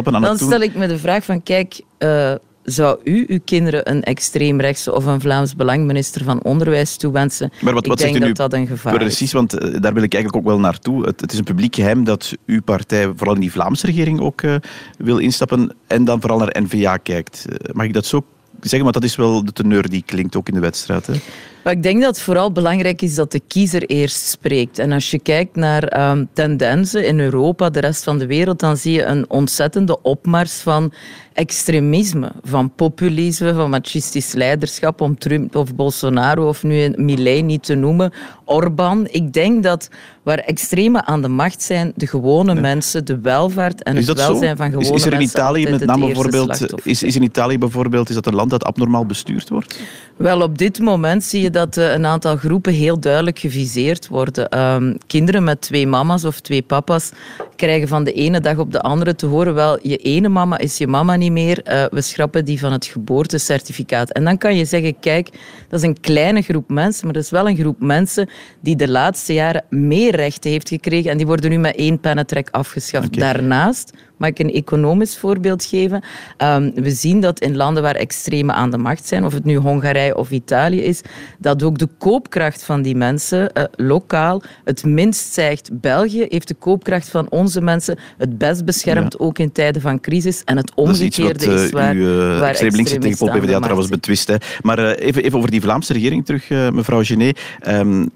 dan 0.04 0.38
stel 0.38 0.60
ik 0.60 0.74
me 0.74 0.86
de 0.86 0.98
vraag 0.98 1.24
van 1.24 1.42
kijk. 1.42 1.80
Uh, 1.98 2.34
zou 2.62 2.98
u 3.04 3.24
uw 3.28 3.38
kinderen 3.44 3.90
een 3.90 4.02
extreemrechtse 4.02 4.94
of 4.94 5.04
een 5.04 5.20
Vlaams 5.20 5.56
Belangminister 5.56 6.24
van 6.24 6.42
Onderwijs 6.42 6.96
toewensen? 6.96 7.52
Maar 7.60 7.74
wat, 7.74 7.86
wat 7.86 8.00
ik 8.00 8.06
denk 8.06 8.18
dat 8.18 8.28
nu 8.28 8.32
dat 8.32 8.52
een 8.52 8.66
gevaar 8.66 8.96
precies, 8.96 9.20
is. 9.20 9.32
want 9.32 9.54
uh, 9.54 9.80
daar 9.80 9.94
wil 9.94 10.02
ik 10.02 10.14
eigenlijk 10.14 10.36
ook 10.36 10.52
wel 10.52 10.60
naartoe. 10.60 11.06
Het, 11.06 11.20
het, 11.20 11.32
is 11.32 11.38
een 11.38 11.44
publiek 11.44 11.74
geheim 11.74 12.04
dat 12.04 12.32
uw 12.46 12.62
partij 12.62 13.12
vooral 13.16 13.34
in 13.34 13.40
die 13.40 13.52
Vlaamse 13.52 13.86
regering 13.86 14.20
ook 14.20 14.42
uh, 14.42 14.54
wil 14.98 15.18
instappen 15.18 15.76
en 15.86 16.04
dan 16.04 16.20
vooral 16.20 16.38
naar 16.38 16.62
N-VA 16.62 16.96
kijkt. 16.96 17.44
mag 17.72 17.86
ik 17.86 17.92
dat 17.92 18.06
zo 18.06 18.24
zeggen? 18.60 18.82
Want 18.82 18.94
dat 18.94 19.04
is 19.04 19.16
wel 19.16 19.44
de 19.44 19.52
teneur 19.52 19.88
die 19.88 20.02
klinkt 20.06 20.36
ook 20.36 20.48
in 20.48 20.54
de 20.54 20.60
wedstrijd. 20.60 21.06
Hè? 21.06 21.14
Maar 21.64 21.72
ik 21.72 21.82
denk 21.82 22.00
dat 22.00 22.14
het 22.14 22.24
vooral 22.24 22.52
belangrijk 22.52 23.02
is 23.02 23.14
dat 23.14 23.32
de 23.32 23.40
kiezer 23.46 23.82
eerst 23.82 24.26
spreekt. 24.26 24.78
En 24.78 24.92
als 24.92 25.10
je 25.10 25.18
kijkt 25.18 25.56
naar 25.56 26.10
um, 26.10 26.28
tendensen 26.32 27.06
in 27.06 27.20
Europa, 27.20 27.70
de 27.70 27.80
rest 27.80 28.04
van 28.04 28.18
de 28.18 28.26
wereld, 28.26 28.60
dan 28.60 28.76
zie 28.76 28.92
je 28.92 29.04
een 29.04 29.30
ontzettende 29.30 30.02
opmars 30.02 30.52
van 30.52 30.92
extremisme, 31.32 32.32
van 32.42 32.74
populisme, 32.74 33.54
van 33.54 33.70
machistisch 33.70 34.32
leiderschap, 34.32 35.00
om 35.00 35.18
Trump 35.18 35.56
of 35.56 35.74
Bolsonaro 35.74 36.48
of 36.48 36.62
nu 36.62 36.92
Milei 36.96 37.42
niet 37.42 37.62
te 37.62 37.74
noemen, 37.74 38.12
Orbán. 38.44 39.08
Ik 39.10 39.32
denk 39.32 39.62
dat 39.62 39.88
waar 40.22 40.38
extreme 40.38 41.04
aan 41.04 41.22
de 41.22 41.28
macht 41.28 41.62
zijn, 41.62 41.92
de 41.94 42.06
gewone 42.06 42.54
mensen, 42.54 43.04
de 43.04 43.20
welvaart 43.20 43.82
en 43.82 43.96
het 43.96 44.12
welzijn 44.12 44.56
van 44.56 44.70
gewone 44.70 44.86
is, 44.86 44.90
is 44.90 45.04
er 45.06 45.12
in 45.12 45.18
mensen 45.18 45.40
Italië 45.40 45.70
met 45.70 45.84
name 45.84 46.06
bijvoorbeeld, 46.06 46.86
is, 46.86 47.02
is 47.02 47.16
in 47.16 47.22
Italië 47.22 47.58
bijvoorbeeld 47.58 48.08
is 48.08 48.14
dat 48.14 48.26
een 48.26 48.34
land 48.34 48.50
dat 48.50 48.64
abnormaal 48.64 49.06
bestuurd 49.06 49.48
wordt? 49.48 49.78
Wel, 50.16 50.40
op 50.40 50.58
dit 50.58 50.78
moment 50.80 51.24
zie 51.24 51.42
je 51.42 51.50
dat 51.52 51.76
uh, 51.76 51.92
een 51.92 52.06
aantal 52.06 52.36
groepen 52.36 52.72
heel 52.72 53.00
duidelijk 53.00 53.38
geviseerd 53.38 54.08
worden. 54.08 54.58
Um, 54.58 54.98
kinderen 55.06 55.44
met 55.44 55.60
twee 55.60 55.86
mama's 55.86 56.24
of 56.24 56.40
twee 56.40 56.62
papa's 56.62 57.10
krijgen 57.56 57.88
van 57.88 58.04
de 58.04 58.12
ene 58.12 58.40
dag 58.40 58.56
op 58.56 58.72
de 58.72 58.80
andere 58.80 59.14
te 59.14 59.26
horen, 59.26 59.54
wel, 59.54 59.78
je 59.82 59.96
ene 59.96 60.28
mama 60.28 60.58
is 60.58 60.78
je 60.78 60.86
mama 60.86 61.16
niet 61.16 61.32
meer, 61.32 61.60
uh, 61.64 61.84
we 61.90 62.00
schrappen 62.00 62.44
die 62.44 62.58
van 62.58 62.72
het 62.72 62.86
geboortecertificaat. 62.86 64.10
En 64.10 64.24
dan 64.24 64.38
kan 64.38 64.56
je 64.56 64.64
zeggen, 64.64 64.98
kijk, 65.00 65.30
dat 65.68 65.80
is 65.80 65.86
een 65.86 66.00
kleine 66.00 66.42
groep 66.42 66.70
mensen, 66.70 67.04
maar 67.04 67.14
dat 67.14 67.22
is 67.22 67.30
wel 67.30 67.48
een 67.48 67.56
groep 67.56 67.80
mensen 67.80 68.28
die 68.60 68.76
de 68.76 68.88
laatste 68.88 69.32
jaren 69.32 69.64
meer 69.68 70.16
rechten 70.16 70.50
heeft 70.50 70.68
gekregen 70.68 71.10
en 71.10 71.16
die 71.16 71.26
worden 71.26 71.50
nu 71.50 71.58
met 71.58 71.76
één 71.76 72.00
pennetrek 72.00 72.48
afgeschaft. 72.50 73.16
Okay. 73.16 73.32
Daarnaast 73.32 73.92
Mag 74.22 74.30
ik 74.30 74.38
een 74.38 74.52
economisch 74.52 75.18
voorbeeld 75.18 75.64
geven? 75.64 76.02
Um, 76.38 76.72
we 76.74 76.90
zien 76.90 77.20
dat 77.20 77.40
in 77.40 77.56
landen 77.56 77.82
waar 77.82 77.94
extreme 77.94 78.52
aan 78.52 78.70
de 78.70 78.78
macht 78.78 79.06
zijn, 79.06 79.24
of 79.24 79.32
het 79.32 79.44
nu 79.44 79.56
Hongarije 79.56 80.16
of 80.16 80.30
Italië 80.30 80.80
is, 80.80 81.00
dat 81.38 81.62
ook 81.62 81.78
de 81.78 81.88
koopkracht 81.98 82.64
van 82.64 82.82
die 82.82 82.94
mensen 82.96 83.50
uh, 83.54 83.64
lokaal 83.76 84.42
het 84.64 84.84
minst 84.84 85.32
zegt. 85.32 85.80
België 85.80 86.26
heeft 86.28 86.48
de 86.48 86.54
koopkracht 86.54 87.08
van 87.08 87.30
onze 87.30 87.60
mensen 87.60 87.98
het 88.18 88.38
best 88.38 88.64
beschermd, 88.64 89.16
ja. 89.18 89.24
ook 89.24 89.38
in 89.38 89.52
tijden 89.52 89.82
van 89.82 90.00
crisis. 90.00 90.44
En 90.44 90.56
het 90.56 90.74
omgekeerde 90.74 91.54
is, 91.54 91.62
is, 91.62 91.70
waar, 91.70 91.94
u, 91.94 92.00
uh, 92.00 92.38
waar 92.38 92.48
extreem 92.48 92.74
linkse 92.74 92.98
tegenpol 92.98 93.28
PvdA 93.28 93.58
trouwens 93.58 93.88
betwist. 93.88 94.28
Hè. 94.28 94.36
Maar 94.60 94.78
uh, 94.78 95.06
even, 95.06 95.22
even 95.22 95.38
over 95.38 95.50
die 95.50 95.60
Vlaamse 95.60 95.92
regering 95.92 96.24
terug, 96.24 96.48
mevrouw 96.48 97.04
Genet. 97.04 97.40
Um, 97.68 98.10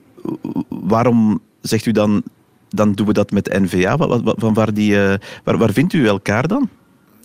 waarom 0.68 1.40
zegt 1.60 1.86
u 1.86 1.92
dan 1.92 2.22
dan 2.68 2.92
doen 2.92 3.06
we 3.06 3.12
dat 3.12 3.30
met 3.30 3.58
N-VA. 3.60 3.96
Van 4.22 4.54
waar, 4.54 4.74
die, 4.74 4.92
uh, 4.92 5.14
waar, 5.44 5.58
waar 5.58 5.72
vindt 5.72 5.92
u 5.92 6.06
elkaar 6.06 6.48
dan? 6.48 6.68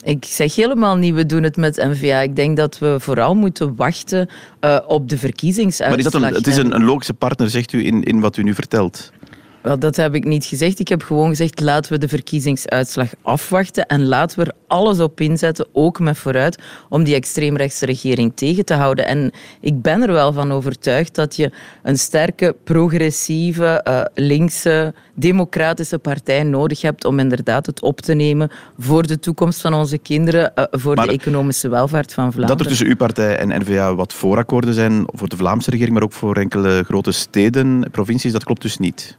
Ik 0.04 0.26
zeg 0.26 0.56
helemaal 0.56 0.96
niet, 0.96 1.14
we 1.14 1.26
doen 1.26 1.44
het 1.44 1.58
met 1.58 1.76
N-VA. 1.76 2.20
Ik 2.20 2.36
denk 2.36 2.58
dat 2.58 2.80
we 2.80 2.96
vooral 3.00 3.36
moeten 3.36 3.76
wachten 3.76 4.30
uh, 4.62 4.80
op 4.88 5.10
de 5.10 5.18
verkiezingsuitslag. 5.18 5.90
Maar 5.90 5.98
is 5.98 6.04
dat 6.04 6.14
een, 6.14 6.34
het 6.34 6.48
is 6.48 6.58
een, 6.58 6.76
een 6.76 6.84
logische 6.84 7.14
partner, 7.14 7.50
zegt 7.50 7.74
u, 7.74 7.86
in, 7.86 8.04
in 8.04 8.20
wat 8.20 8.38
u 8.38 8.44
nu 8.44 8.54
vertelt? 8.54 9.12
Wel, 9.62 9.80
dat 9.80 9.96
heb 9.96 10.16
ik 10.16 10.26
niet 10.26 10.46
gezegd. 10.46 10.80
Ik 10.80 10.88
heb 10.88 11.04
gewoon 11.04 11.30
gezegd, 11.30 11.60
laten 11.60 11.92
we 11.92 11.98
de 11.98 12.08
verkiezingsuitslag 12.08 13.10
afwachten 13.22 13.86
en 13.86 14.06
laten 14.06 14.40
we 14.40 14.46
er 14.46 14.56
alles 14.68 15.00
op 15.00 15.22
inzetten, 15.22 15.68
ook 15.72 16.00
met 16.00 16.18
vooruit, 16.18 16.58
om 16.90 17.04
die 17.04 17.16
extreemrechtse 17.16 17.86
regering 17.86 18.32
tegen 18.36 18.66
te 18.66 18.74
houden. 18.74 19.06
En 19.06 19.32
ik 19.62 19.82
ben 19.82 20.02
er 20.02 20.12
wel 20.12 20.34
van 20.34 20.52
overtuigd 20.52 21.16
dat 21.16 21.36
je 21.36 21.52
een 21.84 21.98
sterke, 21.98 22.56
progressieve, 22.64 23.86
uh, 23.88 24.26
linkse, 24.26 24.94
democratische 25.16 26.00
partij 26.00 26.44
nodig 26.44 26.82
hebt 26.82 27.06
om 27.06 27.20
inderdaad 27.20 27.66
het 27.66 27.82
op 27.82 28.02
te 28.02 28.14
nemen 28.14 28.52
voor 28.78 29.08
de 29.08 29.20
toekomst 29.20 29.62
van 29.62 29.74
onze 29.74 29.98
kinderen, 29.98 30.52
uh, 30.56 30.66
voor 30.72 30.96
maar 30.96 31.08
de 31.08 31.14
economische 31.14 31.70
welvaart 31.70 32.14
van 32.14 32.32
Vlaanderen. 32.32 32.58
Dat 32.58 32.60
er 32.60 32.68
tussen 32.68 32.88
uw 32.88 32.96
partij 32.96 33.38
en 33.38 33.62
N-VA 33.62 33.96
wat 33.96 34.14
voorakkoorden 34.14 34.74
zijn 34.74 35.04
voor 35.06 35.28
de 35.28 35.38
Vlaamse 35.38 35.70
regering, 35.70 35.94
maar 35.94 36.04
ook 36.04 36.14
voor 36.14 36.38
enkele 36.38 36.84
grote 36.84 37.12
steden, 37.12 37.88
provincies, 37.92 38.32
dat 38.32 38.44
klopt 38.44 38.62
dus 38.62 38.78
niet? 38.78 39.18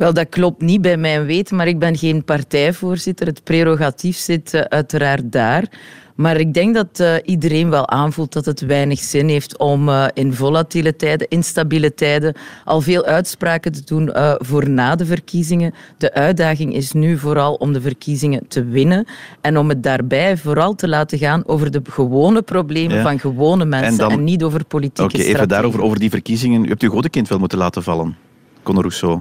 Wel, 0.00 0.14
dat 0.14 0.28
klopt 0.28 0.62
niet 0.62 0.80
bij 0.80 0.96
mijn 0.96 1.24
weten, 1.24 1.56
maar 1.56 1.68
ik 1.68 1.78
ben 1.78 1.96
geen 1.96 2.24
partijvoorzitter. 2.24 3.26
Het 3.26 3.44
prerogatief 3.44 4.16
zit 4.16 4.54
uh, 4.54 4.60
uiteraard 4.60 5.32
daar. 5.32 5.64
Maar 6.14 6.40
ik 6.40 6.54
denk 6.54 6.74
dat 6.74 7.00
uh, 7.00 7.14
iedereen 7.24 7.70
wel 7.70 7.88
aanvoelt 7.88 8.32
dat 8.32 8.44
het 8.44 8.60
weinig 8.60 8.98
zin 8.98 9.28
heeft 9.28 9.58
om 9.58 9.88
uh, 9.88 10.06
in 10.14 10.34
volatiele 10.34 10.96
tijden, 10.96 11.28
instabiele 11.28 11.94
tijden, 11.94 12.34
al 12.64 12.80
veel 12.80 13.04
uitspraken 13.04 13.72
te 13.72 13.84
doen 13.84 14.08
uh, 14.08 14.34
voor 14.38 14.70
na 14.70 14.96
de 14.96 15.06
verkiezingen. 15.06 15.74
De 15.98 16.14
uitdaging 16.14 16.74
is 16.74 16.92
nu 16.92 17.18
vooral 17.18 17.54
om 17.54 17.72
de 17.72 17.80
verkiezingen 17.80 18.48
te 18.48 18.64
winnen 18.64 19.06
en 19.40 19.58
om 19.58 19.68
het 19.68 19.82
daarbij 19.82 20.36
vooral 20.36 20.74
te 20.74 20.88
laten 20.88 21.18
gaan 21.18 21.42
over 21.46 21.70
de 21.70 21.80
gewone 21.90 22.42
problemen 22.42 22.96
ja. 22.96 23.02
van 23.02 23.18
gewone 23.18 23.64
mensen 23.64 23.90
en, 23.90 23.96
dan... 23.96 24.10
en 24.10 24.24
niet 24.24 24.42
over 24.42 24.64
politieke 24.64 25.02
Oké, 25.02 25.20
okay, 25.20 25.34
even 25.34 25.48
daarover, 25.48 25.82
over 25.82 25.98
die 25.98 26.10
verkiezingen. 26.10 26.64
U 26.64 26.68
hebt 26.68 26.82
uw 26.82 26.90
grote 26.90 27.10
kind 27.10 27.28
wel 27.28 27.38
moeten 27.38 27.58
laten 27.58 27.82
vallen, 27.82 28.16
Conor 28.62 28.82
Rousseau. 28.82 29.20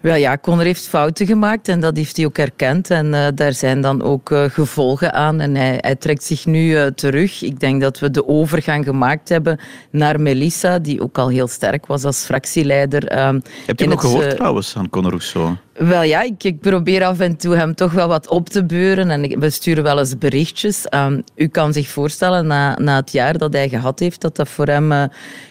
Wel 0.00 0.14
ja, 0.14 0.38
Conor 0.38 0.64
heeft 0.64 0.88
fouten 0.88 1.26
gemaakt 1.26 1.68
en 1.68 1.80
dat 1.80 1.96
heeft 1.96 2.16
hij 2.16 2.26
ook 2.26 2.38
erkend. 2.38 2.90
En 2.90 3.06
uh, 3.06 3.26
daar 3.34 3.52
zijn 3.52 3.80
dan 3.80 4.02
ook 4.02 4.30
uh, 4.30 4.44
gevolgen 4.44 5.12
aan. 5.12 5.40
En 5.40 5.54
hij, 5.54 5.78
hij 5.80 5.96
trekt 5.96 6.24
zich 6.24 6.46
nu 6.46 6.68
uh, 6.68 6.86
terug. 6.86 7.42
Ik 7.42 7.60
denk 7.60 7.80
dat 7.80 7.98
we 7.98 8.10
de 8.10 8.28
overgang 8.28 8.84
gemaakt 8.84 9.28
hebben 9.28 9.60
naar 9.90 10.20
Melissa, 10.20 10.78
die 10.78 11.00
ook 11.00 11.18
al 11.18 11.28
heel 11.28 11.48
sterk 11.48 11.86
was 11.86 12.04
als 12.04 12.24
fractieleider. 12.24 13.08
Ehm, 13.08 13.40
Heb 13.66 13.78
je 13.78 13.88
nog 13.88 14.00
gehoord 14.00 14.30
trouwens 14.30 14.76
aan 14.76 14.88
Conor 14.88 15.10
Rousseau? 15.10 15.56
Wel 15.78 16.02
ja, 16.02 16.22
ik, 16.38 16.60
probeer 16.60 17.04
af 17.04 17.20
en 17.20 17.36
toe 17.36 17.54
hem 17.54 17.74
toch 17.74 17.92
wel 17.92 18.08
wat 18.08 18.28
op 18.28 18.48
te 18.48 18.64
beuren 18.64 19.10
en 19.10 19.24
ik, 19.24 19.38
we 19.38 19.50
sturen 19.50 19.82
wel 19.82 19.98
eens 19.98 20.18
berichtjes. 20.18 20.86
Um, 20.94 21.24
u 21.34 21.46
kan 21.46 21.72
zich 21.72 21.88
voorstellen, 21.88 22.46
na, 22.46 22.78
na 22.78 22.96
het 22.96 23.12
jaar 23.12 23.38
dat 23.38 23.52
hij 23.52 23.68
gehad 23.68 23.98
heeft, 23.98 24.20
dat 24.20 24.36
dat 24.36 24.48
voor 24.48 24.66
hem 24.66 24.92
uh, 24.92 25.04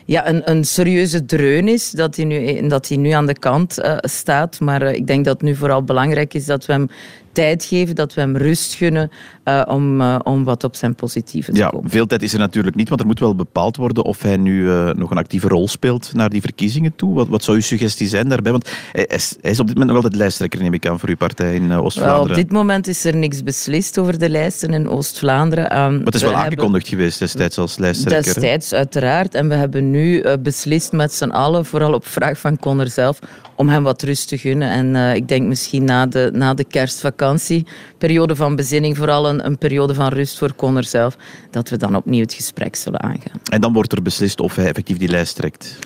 ja, 0.05 0.27
een, 0.27 0.51
een 0.51 0.63
serieuze 0.63 1.25
dreun 1.25 1.67
is, 1.67 1.91
dat 1.91 2.15
hij 2.15 2.25
nu, 2.25 2.67
dat 2.67 2.88
hij 2.88 2.98
nu 2.98 3.10
aan 3.10 3.25
de 3.25 3.39
kant 3.39 3.79
uh, 3.79 3.98
staat. 4.00 4.60
Maar 4.60 4.82
ik 4.82 5.08
denk 5.08 5.25
dat 5.25 5.34
het 5.34 5.44
nu 5.44 5.55
vooral 5.55 5.84
belangrijk 5.84 6.34
is 6.34 6.46
dat 6.46 6.65
we 6.65 6.74
hem 6.74 6.89
tijd 7.36 7.63
geven, 7.63 7.96
dat 7.96 8.13
we 8.13 8.22
hem 8.22 8.38
rust 8.38 8.74
gunnen 8.74 9.12
uh, 9.46 9.62
om, 9.68 10.01
uh, 10.01 10.20
om 10.24 10.44
wat 10.44 10.63
op 10.63 10.75
zijn 10.75 10.96
positieve 10.96 11.51
te 11.51 11.58
ja, 11.58 11.70
komen. 11.70 11.89
Veel 11.89 12.06
tijd 12.06 12.24
is 12.24 12.34
er 12.34 12.39
natuurlijk 12.39 12.75
niet, 12.75 12.89
want 12.89 13.01
er 13.01 13.08
moet 13.08 13.20
wel 13.20 13.36
bepaald 13.36 13.75
worden 13.75 14.04
of 14.04 14.22
hij 14.22 14.38
nu 14.38 14.62
uh, 14.62 14.89
nog 14.89 15.12
een 15.12 15.18
actieve 15.18 15.48
rol 15.48 15.68
speelt 15.68 16.13
naar 16.13 16.30
die 16.30 16.42
verkiezingen 16.42 16.96
toe. 16.96 17.13
Wat, 17.13 17.27
wat 17.27 17.44
zou 17.44 17.58
uw 17.58 17.63
suggestie 17.63 18.08
zijn 18.08 18.30
daarbij? 18.30 18.51
Want 18.51 18.70
hij 18.92 19.06
is, 19.06 19.36
hij 19.42 19.51
is 19.51 19.60
op 19.60 19.68
dit 19.68 19.75
moment 19.75 19.94
nog 19.94 20.04
altijd 20.04 20.22
lijsttrekker, 20.22 20.62
neem 20.62 20.74
ik 20.74 20.88
aan, 20.88 21.00
voor 21.00 21.10
uw 21.10 21.18
partij 21.18 21.56
in 21.56 21.74
Oost-Vlaanderen. 21.74 22.30
Op 22.30 22.36
dit 22.36 22.51
moment 22.51 22.88
is 22.88 23.06
er 23.06 23.15
niks 23.15 23.44
beslist 23.44 23.98
over 23.98 24.20
de 24.20 24.30
lijsten 24.30 24.74
in 24.74 24.89
Oost-Vlaanderen. 24.89 25.77
Um, 25.77 25.96
maar 25.96 26.06
het 26.06 26.15
is 26.15 26.22
wel 26.22 26.34
aangekondigd 26.34 26.88
hebben... 26.88 27.06
geweest 27.06 27.20
destijds 27.20 27.58
als 27.58 27.77
lijsttrekker. 27.77 28.34
Destijds, 28.34 28.74
uiteraard. 28.74 29.36
En 29.36 29.48
we 29.48 29.56
hebben 29.56 29.92
nu 29.92 30.24
beslist 30.38 30.92
met 30.92 31.13
z'n 31.13 31.30
allen, 31.30 31.65
vooral 31.65 31.94
op 31.94 32.06
vraag 32.06 32.39
van 32.39 32.60
Conor 32.60 32.88
zelf, 32.88 33.20
om 33.56 33.70
hem 33.70 33.84
wat 33.84 34.01
rust 34.01 34.27
te 34.27 34.38
gunnen. 34.38 34.70
En 34.70 35.15
ik 35.15 35.27
denk 35.27 35.48
misschien 35.48 35.84
na 35.84 36.06
de, 36.06 36.30
na 36.34 36.54
de 36.54 36.63
kerstvakantie, 36.63 37.24
periode 37.98 38.36
van 38.36 38.55
bezinning, 38.55 38.98
vooral 38.98 39.29
een, 39.29 39.46
een 39.46 39.58
periode 39.58 39.94
van 39.94 40.08
rust 40.08 40.38
voor 40.38 40.55
Conor 40.55 40.84
zelf, 40.84 41.17
dat 41.51 41.70
we 41.70 41.77
dan 41.77 41.96
opnieuw 41.96 42.22
het 42.22 42.34
gesprek 42.34 42.75
zullen 42.75 43.01
aangaan. 43.01 43.39
En 43.51 43.62
dan 43.62 43.74
wordt 43.74 43.91
er 43.91 44.01
beslist 44.01 44.39
of 44.39 44.55
hij 44.55 44.65
effectief 44.65 44.98
die 44.98 45.10
lijst 45.10 45.36
trekt? 45.36 45.77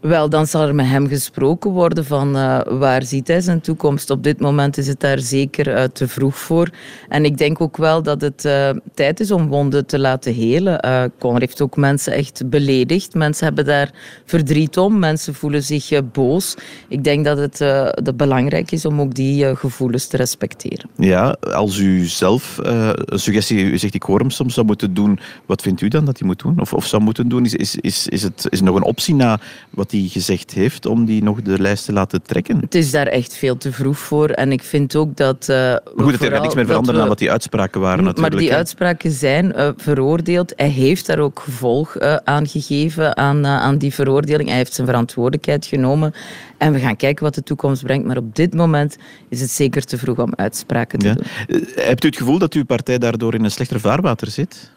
Wel, 0.00 0.28
dan 0.28 0.46
zal 0.46 0.66
er 0.66 0.74
met 0.74 0.86
hem 0.86 1.08
gesproken 1.08 1.70
worden 1.70 2.04
van 2.04 2.36
uh, 2.36 2.60
waar 2.68 3.02
ziet 3.02 3.28
hij 3.28 3.40
zijn 3.40 3.60
toekomst. 3.60 4.10
Op 4.10 4.22
dit 4.22 4.40
moment 4.40 4.78
is 4.78 4.86
het 4.86 5.00
daar 5.00 5.18
zeker 5.18 5.68
uh, 5.68 5.82
te 5.82 6.08
vroeg 6.08 6.38
voor. 6.38 6.70
En 7.08 7.24
ik 7.24 7.38
denk 7.38 7.60
ook 7.60 7.76
wel 7.76 8.02
dat 8.02 8.20
het 8.20 8.44
uh, 8.44 8.70
tijd 8.94 9.20
is 9.20 9.30
om 9.30 9.48
wonden 9.48 9.86
te 9.86 9.98
laten 9.98 10.34
helen. 10.34 11.12
Conor 11.18 11.40
heeft 11.40 11.60
ook 11.60 11.76
mensen 11.76 12.12
echt 12.12 12.48
beledigd. 12.50 13.14
Mensen 13.14 13.46
hebben 13.46 13.64
daar 13.64 13.90
verdriet 14.24 14.78
om. 14.78 14.98
Mensen 14.98 15.34
voelen 15.34 15.62
zich 15.62 16.10
boos. 16.12 16.54
Ik 16.88 17.04
denk 17.04 17.24
dat 17.24 17.38
het 17.38 18.16
belangrijk 18.16 18.70
is 18.70 18.86
om 18.86 19.00
ook 19.00 19.14
die 19.14 19.56
gevoelens 19.56 20.06
te 20.06 20.16
respecteren. 20.16 20.90
Ja, 20.96 21.36
als 21.40 21.78
u 21.78 22.04
zelf 22.04 22.58
een 22.62 23.18
suggestie, 23.18 23.58
u 23.58 23.78
zegt 23.78 23.94
ik 23.94 24.02
hoor 24.02 24.18
hem 24.18 24.30
soms, 24.30 24.54
zou 24.54 24.66
moeten 24.66 24.94
doen, 24.94 25.18
wat 25.46 25.62
vindt 25.62 25.80
u 25.80 25.88
dan 25.88 26.04
dat 26.04 26.18
hij 26.18 26.26
moet 26.26 26.38
doen? 26.42 26.60
Of, 26.60 26.72
of 26.72 26.86
zou 26.86 27.02
moeten 27.02 27.28
doen? 27.28 27.44
Is, 27.44 27.54
is, 27.54 27.76
is, 27.76 28.08
is, 28.08 28.22
het, 28.22 28.46
is 28.48 28.60
nog 28.60 28.76
een 28.76 28.82
optie 28.82 29.14
na 29.14 29.40
wat 29.70 29.90
hij 30.00 30.08
gezegd 30.08 30.52
heeft 30.52 30.86
om 30.86 31.04
die 31.04 31.22
nog 31.22 31.42
de 31.42 31.60
lijst 31.60 31.84
te 31.84 31.92
laten 31.92 32.22
trekken? 32.22 32.58
Het 32.60 32.74
is 32.74 32.90
daar 32.90 33.06
echt 33.06 33.36
veel 33.36 33.56
te 33.56 33.72
vroeg 33.72 33.98
voor. 33.98 34.28
En 34.28 34.52
ik 34.52 34.62
vind 34.62 34.96
ook 34.96 35.16
dat... 35.16 35.46
Uh, 35.50 35.56
maar 35.56 35.80
goed, 35.96 36.12
het 36.12 36.20
heeft 36.20 36.42
niks 36.42 36.54
meer 36.54 36.66
veranderen 36.66 37.00
dan 37.00 37.08
wat 37.08 37.18
die 37.18 37.30
uitspraken 37.30 37.80
waren 37.80 38.04
natuurlijk. 38.04 38.32
Maar 38.32 38.40
die 38.40 38.50
hè? 38.50 38.56
uitspraken 38.56 39.10
zijn 39.10 39.52
uh, 39.56 39.68
veroordeeld. 39.76 40.52
Hij 40.56 40.68
heeft 40.68 41.06
daar 41.06 41.18
ook 41.18 41.40
gevolg 41.40 42.00
uh, 42.00 42.16
aan 42.24 42.48
gegeven 42.48 43.16
aan, 43.16 43.46
aan 43.46 43.78
die 43.78 43.94
veroordeling. 43.94 44.48
Hij 44.48 44.58
heeft 44.58 44.74
zijn 44.74 44.86
verantwoordelijkheid 44.86 45.66
genomen. 45.66 46.14
En 46.58 46.72
we 46.72 46.78
gaan 46.78 46.96
kijken 46.96 47.24
wat 47.24 47.34
de 47.34 47.42
toekomst 47.42 47.82
brengt. 47.82 48.06
Maar 48.06 48.16
op 48.16 48.36
dit 48.36 48.54
moment 48.54 48.96
is 49.28 49.40
het 49.40 49.50
zeker 49.50 49.84
te 49.84 49.98
vroeg 49.98 50.18
om 50.18 50.32
uitspraken 50.36 50.98
te 50.98 51.06
ja. 51.06 51.14
doen. 51.14 51.24
Hebt 51.74 52.04
u 52.04 52.06
het 52.06 52.16
gevoel 52.16 52.38
dat 52.38 52.52
uw 52.52 52.64
partij 52.64 52.98
daardoor 52.98 53.34
in 53.34 53.44
een 53.44 53.50
slechter 53.50 53.80
vaarwater 53.80 54.30
zit? 54.30 54.72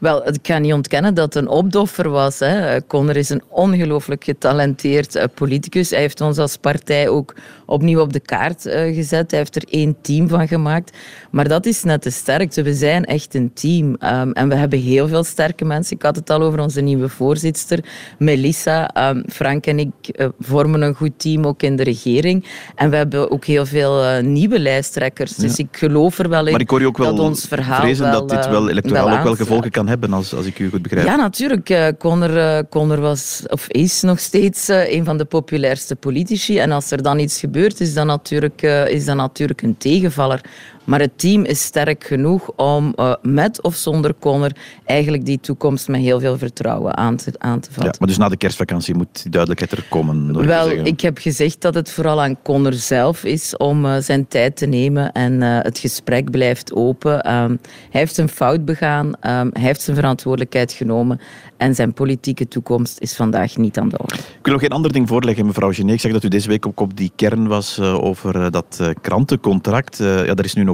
Wel, 0.00 0.28
ik 0.28 0.42
kan 0.42 0.62
niet 0.62 0.72
ontkennen 0.72 1.14
dat 1.14 1.34
het 1.34 1.42
een 1.42 1.48
opdoffer 1.48 2.08
was. 2.10 2.38
Hè. 2.38 2.78
Is 3.10 3.28
een 3.28 3.42
ongelooflijk 3.48 4.24
getalenteerd 4.24 5.16
uh, 5.16 5.24
politicus. 5.34 5.90
Hij 5.90 6.00
heeft 6.00 6.20
ons 6.20 6.38
als 6.38 6.56
partij 6.56 7.08
ook 7.08 7.34
opnieuw 7.66 8.00
op 8.00 8.12
de 8.12 8.20
kaart 8.20 8.66
uh, 8.66 8.94
gezet. 8.94 9.30
Hij 9.30 9.40
heeft 9.40 9.56
er 9.56 9.64
één 9.70 9.96
team 10.00 10.28
van 10.28 10.48
gemaakt. 10.48 10.96
Maar 11.30 11.48
dat 11.48 11.66
is 11.66 11.82
net 11.82 12.02
de 12.02 12.10
sterkte. 12.10 12.62
We 12.62 12.74
zijn 12.74 13.04
echt 13.04 13.34
een 13.34 13.52
team. 13.54 13.86
Um, 13.88 14.32
en 14.32 14.48
we 14.48 14.54
hebben 14.54 14.78
heel 14.78 15.08
veel 15.08 15.24
sterke 15.24 15.64
mensen. 15.64 15.96
Ik 15.96 16.02
had 16.02 16.16
het 16.16 16.30
al 16.30 16.42
over 16.42 16.60
onze 16.60 16.80
nieuwe 16.80 17.08
voorzitter, 17.08 17.84
Melissa. 18.18 19.08
Um, 19.10 19.24
Frank 19.28 19.66
en 19.66 19.78
ik 19.78 19.90
uh, 20.12 20.28
vormen 20.38 20.82
een 20.82 20.94
goed 20.94 21.12
team, 21.16 21.46
ook 21.46 21.62
in 21.62 21.76
de 21.76 21.82
regering. 21.82 22.44
En 22.74 22.90
we 22.90 22.96
hebben 22.96 23.30
ook 23.30 23.44
heel 23.44 23.66
veel 23.66 24.22
nieuwe 24.22 24.60
lijsttrekkers. 24.60 25.34
Dus 25.34 25.58
ik 25.58 25.68
geloof 25.70 26.18
er 26.18 26.28
wel 26.28 26.44
in 26.46 26.52
maar 26.52 26.60
ik 26.60 26.70
hoor 26.70 26.80
je 26.80 26.86
ook 26.86 26.98
wel 26.98 27.14
dat 27.14 27.26
ons 27.26 27.44
verhaal 27.44 27.80
vrezen 27.80 28.10
wel, 28.10 28.26
dat 28.26 28.28
dit 28.28 28.48
wel 28.48 28.70
electoraal 28.70 29.10
ook 29.10 29.22
wel 29.22 29.34
gevolgen 29.34 29.70
kan 29.70 29.88
hebben, 29.90 30.12
als, 30.12 30.34
als 30.34 30.46
ik 30.46 30.58
u 30.58 30.68
goed 30.68 30.82
begrijp. 30.82 31.06
Ja, 31.06 31.16
natuurlijk. 31.16 31.70
Uh, 31.70 31.88
uh, 32.04 32.58
Conor 32.70 33.00
was, 33.00 33.42
of 33.46 33.68
is 33.68 34.00
nog 34.00 34.18
steeds 34.18 34.68
uh, 34.68 34.92
een 34.92 35.04
van 35.04 35.18
de 35.18 35.24
populairste 35.24 35.96
politici. 35.96 36.58
En 36.58 36.70
als 36.72 36.90
er 36.90 37.02
dan 37.02 37.18
iets 37.18 37.38
gebeurt, 37.40 37.80
is 37.80 37.94
dat 37.94 38.06
natuurlijk, 38.06 38.62
is 38.88 39.04
dat 39.04 39.16
natuurlijk 39.16 39.62
een 39.62 39.76
tegenvaller. 39.76 40.40
Maar 40.84 41.00
het 41.00 41.18
team 41.18 41.44
is 41.44 41.62
sterk 41.62 42.04
genoeg 42.04 42.50
om 42.56 42.92
uh, 42.96 43.14
met 43.22 43.62
of 43.62 43.74
zonder 43.74 44.14
Conor 44.18 44.50
eigenlijk 44.84 45.24
die 45.24 45.40
toekomst 45.40 45.88
met 45.88 46.00
heel 46.00 46.20
veel 46.20 46.38
vertrouwen 46.38 46.96
aan 46.96 47.16
te, 47.16 47.32
aan 47.38 47.60
te 47.60 47.68
vatten. 47.72 47.84
Ja, 47.84 47.96
maar 47.98 48.08
dus 48.08 48.18
na 48.18 48.28
de 48.28 48.36
kerstvakantie 48.36 48.94
moet 48.94 49.22
die 49.22 49.30
duidelijkheid 49.30 49.72
er 49.72 49.84
komen? 49.88 50.46
Wel, 50.46 50.70
ik 50.70 51.00
heb 51.00 51.18
gezegd 51.18 51.60
dat 51.60 51.74
het 51.74 51.90
vooral 51.90 52.22
aan 52.22 52.42
Conor 52.42 52.72
zelf 52.72 53.24
is 53.24 53.56
om 53.56 53.84
uh, 53.84 53.96
zijn 53.98 54.28
tijd 54.28 54.56
te 54.56 54.66
nemen 54.66 55.12
en 55.12 55.32
uh, 55.32 55.58
het 55.60 55.78
gesprek 55.78 56.30
blijft 56.30 56.74
open. 56.74 57.34
Um, 57.34 57.60
hij 57.90 58.00
heeft 58.00 58.18
een 58.18 58.28
fout 58.28 58.64
begaan, 58.64 59.06
um, 59.06 59.12
hij 59.22 59.50
heeft 59.52 59.82
zijn 59.82 59.96
verantwoordelijkheid 59.96 60.72
genomen 60.72 61.20
en 61.56 61.74
zijn 61.74 61.92
politieke 61.92 62.48
toekomst 62.48 63.00
is 63.00 63.16
vandaag 63.16 63.56
niet 63.56 63.78
aan 63.78 63.88
de 63.88 63.98
orde. 63.98 64.14
Ik 64.14 64.22
wil 64.42 64.52
nog 64.52 64.62
geen 64.62 64.70
ander 64.70 64.92
ding 64.92 65.08
voorleggen, 65.08 65.46
mevrouw 65.46 65.72
Genet. 65.72 65.94
Ik 65.94 66.00
zeg 66.00 66.12
dat 66.12 66.24
u 66.24 66.28
deze 66.28 66.48
week 66.48 66.66
ook 66.66 66.80
op 66.80 66.96
die 66.96 67.12
kern 67.16 67.46
was 67.46 67.80
over 67.80 68.50
dat 68.50 68.92
krantencontract. 69.00 69.96
ja, 69.98 70.34
er 70.34 70.44
is 70.44 70.54
nu 70.54 70.64
nog 70.64 70.69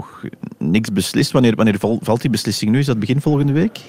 niks 0.59 0.93
beslist. 0.93 1.33
Wanneer, 1.33 1.55
wanneer 1.55 1.79
valt 1.79 2.21
die 2.21 2.31
beslissing 2.31 2.71
nu? 2.71 2.79
Is 2.79 2.87
dat 2.87 2.99
begin 2.99 3.21
volgende 3.21 3.53
week? 3.53 3.81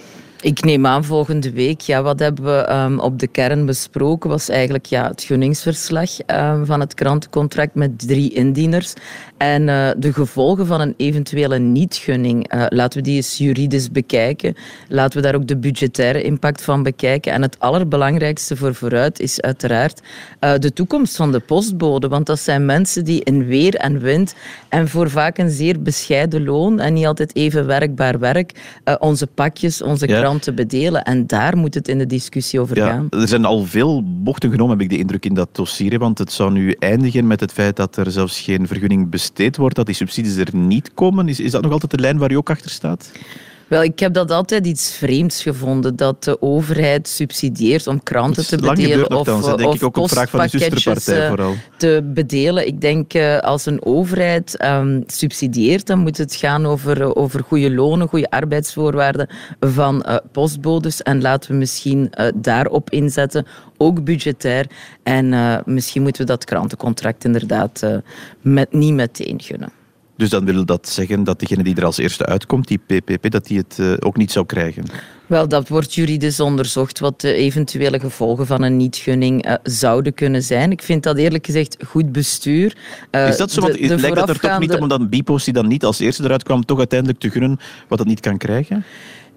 Ik 0.41 0.63
neem 0.63 0.85
aan 0.85 1.03
volgende 1.03 1.51
week. 1.51 1.81
Ja, 1.81 2.01
wat 2.01 2.19
hebben 2.19 2.45
we 2.45 2.73
um, 2.73 2.99
op 2.99 3.19
de 3.19 3.27
kern 3.27 3.65
besproken 3.65 4.29
was 4.29 4.49
eigenlijk 4.49 4.85
ja, 4.85 5.07
het 5.07 5.23
gunningsverslag 5.23 6.09
um, 6.27 6.65
van 6.65 6.79
het 6.79 6.93
krantencontract 6.93 7.75
met 7.75 8.07
drie 8.07 8.33
indieners. 8.33 8.93
En 9.37 9.67
uh, 9.67 9.89
de 9.97 10.13
gevolgen 10.13 10.65
van 10.65 10.81
een 10.81 10.93
eventuele 10.97 11.59
niet-gunning, 11.59 12.53
uh, 12.53 12.65
laten 12.69 12.97
we 12.97 13.03
die 13.03 13.15
eens 13.15 13.37
juridisch 13.37 13.91
bekijken. 13.91 14.55
Laten 14.87 15.17
we 15.17 15.23
daar 15.23 15.35
ook 15.35 15.47
de 15.47 15.57
budgettaire 15.57 16.23
impact 16.23 16.63
van 16.63 16.83
bekijken. 16.83 17.31
En 17.31 17.41
het 17.41 17.59
allerbelangrijkste 17.59 18.55
voor 18.55 18.75
vooruit 18.75 19.19
is 19.19 19.41
uiteraard 19.41 20.01
uh, 20.41 20.53
de 20.57 20.73
toekomst 20.73 21.15
van 21.15 21.31
de 21.31 21.39
postbode. 21.39 22.07
Want 22.07 22.25
dat 22.25 22.39
zijn 22.39 22.65
mensen 22.65 23.05
die 23.05 23.23
in 23.23 23.45
weer 23.45 23.75
en 23.75 23.99
wind 23.99 24.35
en 24.69 24.87
voor 24.87 25.09
vaak 25.09 25.37
een 25.37 25.49
zeer 25.49 25.81
bescheiden 25.81 26.43
loon 26.43 26.79
en 26.79 26.93
niet 26.93 27.05
altijd 27.05 27.35
even 27.35 27.65
werkbaar 27.65 28.19
werk 28.19 28.79
onze 28.99 29.27
pakjes, 29.27 29.81
onze 29.81 30.07
ja 30.07 30.25
te 30.39 30.53
bedelen. 30.53 31.03
En 31.03 31.27
daar 31.27 31.57
moet 31.57 31.73
het 31.73 31.87
in 31.87 31.97
de 31.97 32.05
discussie 32.05 32.59
over 32.59 32.77
ja, 32.77 32.87
gaan. 32.87 33.07
Er 33.09 33.27
zijn 33.27 33.45
al 33.45 33.65
veel 33.65 34.03
bochten 34.05 34.51
genomen, 34.51 34.73
heb 34.73 34.81
ik 34.81 34.89
de 34.89 34.97
indruk, 34.97 35.25
in 35.25 35.33
dat 35.33 35.49
dossier. 35.51 35.99
Want 35.99 36.17
het 36.17 36.31
zou 36.31 36.51
nu 36.51 36.75
eindigen 36.79 37.27
met 37.27 37.39
het 37.39 37.51
feit 37.51 37.75
dat 37.75 37.97
er 37.97 38.11
zelfs 38.11 38.39
geen 38.39 38.67
vergunning 38.67 39.09
besteed 39.27 39.57
wordt, 39.57 39.75
dat 39.75 39.85
die 39.85 39.95
subsidies 39.95 40.35
er 40.35 40.55
niet 40.55 40.91
komen. 40.93 41.27
Is, 41.27 41.39
is 41.39 41.51
dat 41.51 41.61
nog 41.61 41.71
altijd 41.71 41.91
de 41.91 41.99
lijn 41.99 42.17
waar 42.17 42.31
u 42.31 42.35
ook 42.35 42.49
achter 42.49 42.71
staat? 42.71 43.11
Wel, 43.67 43.83
ik 43.83 43.99
heb 43.99 44.13
dat 44.13 44.31
altijd 44.31 44.65
iets 44.65 44.91
vreemds 44.91 45.41
gevonden, 45.41 45.95
dat 45.95 46.23
de 46.23 46.41
overheid 46.41 47.07
subsidieert 47.07 47.87
om 47.87 48.03
kranten 48.03 48.47
te 48.47 48.57
bedelen 48.57 49.11
of, 49.11 49.25
dan, 49.25 49.57
denk 49.57 49.73
ik 49.73 49.83
ook 49.83 49.97
een 49.97 50.07
vraag 50.07 50.29
van 50.29 50.47
de 50.47 51.13
eh, 51.15 51.27
vooral. 51.27 51.53
te 51.77 52.01
bedelen. 52.13 52.67
Ik 52.67 52.81
denk, 52.81 53.13
uh, 53.13 53.37
als 53.37 53.65
een 53.65 53.85
overheid 53.85 54.63
um, 54.65 55.03
subsidieert, 55.07 55.85
dan 55.85 55.99
moet 55.99 56.17
het 56.17 56.35
gaan 56.35 56.65
over, 56.65 57.01
uh, 57.01 57.09
over 57.13 57.43
goede 57.43 57.71
lonen, 57.71 58.07
goede 58.07 58.29
arbeidsvoorwaarden 58.29 59.29
van 59.59 60.05
uh, 60.07 60.15
postbodes. 60.31 61.01
En 61.01 61.21
laten 61.21 61.51
we 61.51 61.57
misschien 61.57 62.11
daarop 62.35 62.89
inzetten, 62.89 63.45
ook 63.77 64.03
budgetair. 64.03 64.65
En 65.03 65.29
misschien 65.65 66.01
moeten 66.01 66.21
we 66.21 66.27
dat 66.27 66.45
krantencontract 66.45 67.23
inderdaad 67.23 68.01
met, 68.41 68.73
niet 68.73 68.93
meteen 68.93 69.41
gunnen. 69.41 69.71
Dus 70.17 70.29
dan 70.29 70.45
wil 70.45 70.65
dat 70.65 70.89
zeggen 70.89 71.23
dat 71.23 71.39
degene 71.39 71.63
die 71.63 71.75
er 71.75 71.85
als 71.85 71.97
eerste 71.97 72.25
uitkomt, 72.25 72.67
die 72.67 72.77
PPP, 72.77 73.31
dat 73.31 73.45
die 73.45 73.57
het 73.57 73.77
uh, 73.79 73.93
ook 73.99 74.17
niet 74.17 74.31
zou 74.31 74.45
krijgen? 74.45 74.83
Wel, 75.27 75.47
dat 75.47 75.67
wordt 75.67 75.93
juridisch 75.93 76.39
onderzocht 76.39 76.99
wat 76.99 77.21
de 77.21 77.33
eventuele 77.33 77.99
gevolgen 77.99 78.47
van 78.47 78.63
een 78.63 78.77
niet-gunning 78.77 79.47
uh, 79.47 79.53
zouden 79.63 80.13
kunnen 80.13 80.43
zijn. 80.43 80.71
Ik 80.71 80.81
vind 80.81 81.03
dat 81.03 81.17
eerlijk 81.17 81.45
gezegd 81.45 81.77
goed 81.87 82.11
bestuur. 82.11 82.75
Uh, 83.11 83.27
is 83.27 83.37
dat 83.37 83.51
zo? 83.51 83.61
Want 83.61 83.73
de, 83.73 83.87
de 83.87 83.95
lijkt 83.97 84.15
dat 84.15 84.29
er 84.29 84.39
toch 84.39 84.59
niet 84.59 84.73
om 84.73 84.87
dat 84.87 85.09
Bipos 85.09 85.43
die 85.43 85.53
dan 85.53 85.67
niet 85.67 85.85
als 85.85 85.99
eerste 85.99 86.23
eruit 86.23 86.43
kwam, 86.43 86.65
toch 86.65 86.77
uiteindelijk 86.77 87.19
te 87.19 87.29
gunnen 87.29 87.59
wat 87.87 87.97
dat 87.97 88.07
niet 88.07 88.19
kan 88.19 88.37
krijgen? 88.37 88.83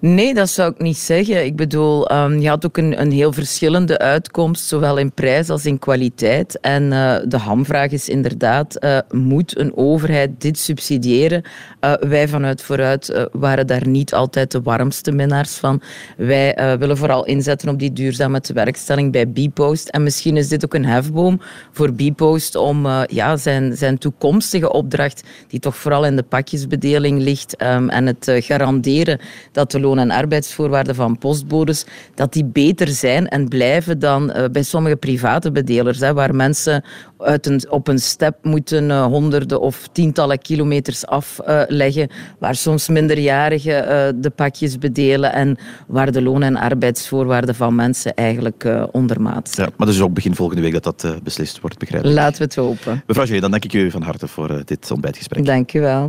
Nee, 0.01 0.33
dat 0.33 0.49
zou 0.49 0.71
ik 0.71 0.79
niet 0.79 0.97
zeggen. 0.97 1.45
Ik 1.45 1.55
bedoel, 1.55 2.11
um, 2.11 2.39
je 2.39 2.49
had 2.49 2.65
ook 2.65 2.77
een, 2.77 3.01
een 3.01 3.11
heel 3.11 3.33
verschillende 3.33 3.97
uitkomst, 3.97 4.65
zowel 4.65 4.97
in 4.97 5.11
prijs 5.11 5.49
als 5.49 5.65
in 5.65 5.79
kwaliteit. 5.79 6.59
En 6.59 6.83
uh, 6.83 7.15
de 7.27 7.37
hamvraag 7.37 7.91
is 7.91 8.09
inderdaad, 8.09 8.83
uh, 8.83 8.97
moet 9.09 9.57
een 9.57 9.77
overheid 9.77 10.41
dit 10.41 10.59
subsidiëren? 10.59 11.43
Uh, 11.81 11.93
wij 11.93 12.27
vanuit 12.27 12.61
vooruit 12.61 13.27
waren 13.31 13.67
daar 13.67 13.87
niet 13.87 14.13
altijd 14.13 14.51
de 14.51 14.61
warmste 14.61 15.11
minnaars 15.11 15.55
van. 15.55 15.81
Wij 16.17 16.77
willen 16.79 16.97
vooral 16.97 17.25
inzetten 17.25 17.69
op 17.69 17.79
die 17.79 17.93
duurzame 17.93 18.41
tewerkstelling 18.41 19.11
bij 19.11 19.27
Bpost. 19.27 19.87
En 19.87 20.03
misschien 20.03 20.37
is 20.37 20.47
dit 20.47 20.65
ook 20.65 20.73
een 20.73 20.85
hefboom 20.85 21.41
voor 21.71 21.93
Bpost 21.93 22.55
om 22.55 22.87
ja, 23.05 23.37
zijn, 23.37 23.77
zijn 23.77 23.97
toekomstige 23.97 24.71
opdracht, 24.71 25.23
die 25.47 25.59
toch 25.59 25.77
vooral 25.77 26.05
in 26.05 26.15
de 26.15 26.23
pakjesbedeling 26.23 27.21
ligt, 27.21 27.63
um, 27.63 27.89
en 27.89 28.05
het 28.05 28.31
garanderen 28.39 29.19
dat 29.51 29.71
de 29.71 29.79
loon- 29.95 30.09
en 30.09 30.11
arbeidsvoorwaarden 30.11 30.95
van 30.95 31.17
postbodes, 31.17 31.85
dat 32.15 32.33
die 32.33 32.45
beter 32.45 32.87
zijn 32.87 33.27
en 33.27 33.47
blijven 33.47 33.99
dan 33.99 34.31
uh, 34.37 34.45
bij 34.51 34.63
sommige 34.63 34.95
private 34.95 35.51
bedelers, 35.51 35.99
hè, 35.99 36.13
waar 36.13 36.35
mensen 36.35 36.83
uit 37.17 37.45
een, 37.45 37.61
op 37.69 37.87
een 37.87 37.99
step 37.99 38.37
moeten 38.41 38.89
uh, 38.89 39.05
honderden 39.05 39.61
of 39.61 39.87
tientallen 39.91 40.39
kilometers 40.39 41.05
afleggen, 41.05 42.09
waar 42.39 42.55
soms 42.55 42.87
minderjarigen 42.87 44.21
de 44.21 44.29
pakjes 44.29 44.77
bedelen 44.77 45.33
en 45.33 45.57
waar 45.87 46.11
de 46.11 46.21
loon- 46.21 46.43
en 46.43 46.55
arbeidsvoorwaarden 46.55 47.55
van 47.55 47.75
mensen 47.75 48.13
eigenlijk 48.13 48.67
ondermaat 48.91 49.49
zijn. 49.49 49.67
Ja, 49.67 49.73
maar 49.77 49.87
dus 49.87 50.01
ook 50.01 50.13
begin 50.13 50.35
volgende 50.35 50.61
week 50.61 50.83
dat 50.83 50.83
dat 50.83 51.23
beslist 51.23 51.59
wordt, 51.59 51.77
begrijp 51.77 52.05
ik. 52.05 52.11
Laten 52.11 52.37
we 52.37 52.43
het 52.43 52.55
hopen. 52.55 53.03
Mevrouw 53.07 53.25
Jee, 53.25 53.41
dan 53.41 53.51
dank 53.51 53.65
ik 53.65 53.73
u 53.73 53.91
van 53.91 54.01
harte 54.01 54.27
voor 54.27 54.61
dit 54.65 54.91
ontbijtgesprek. 54.91 55.45
Dank 55.45 55.73
u 55.73 55.79
wel. 55.79 55.99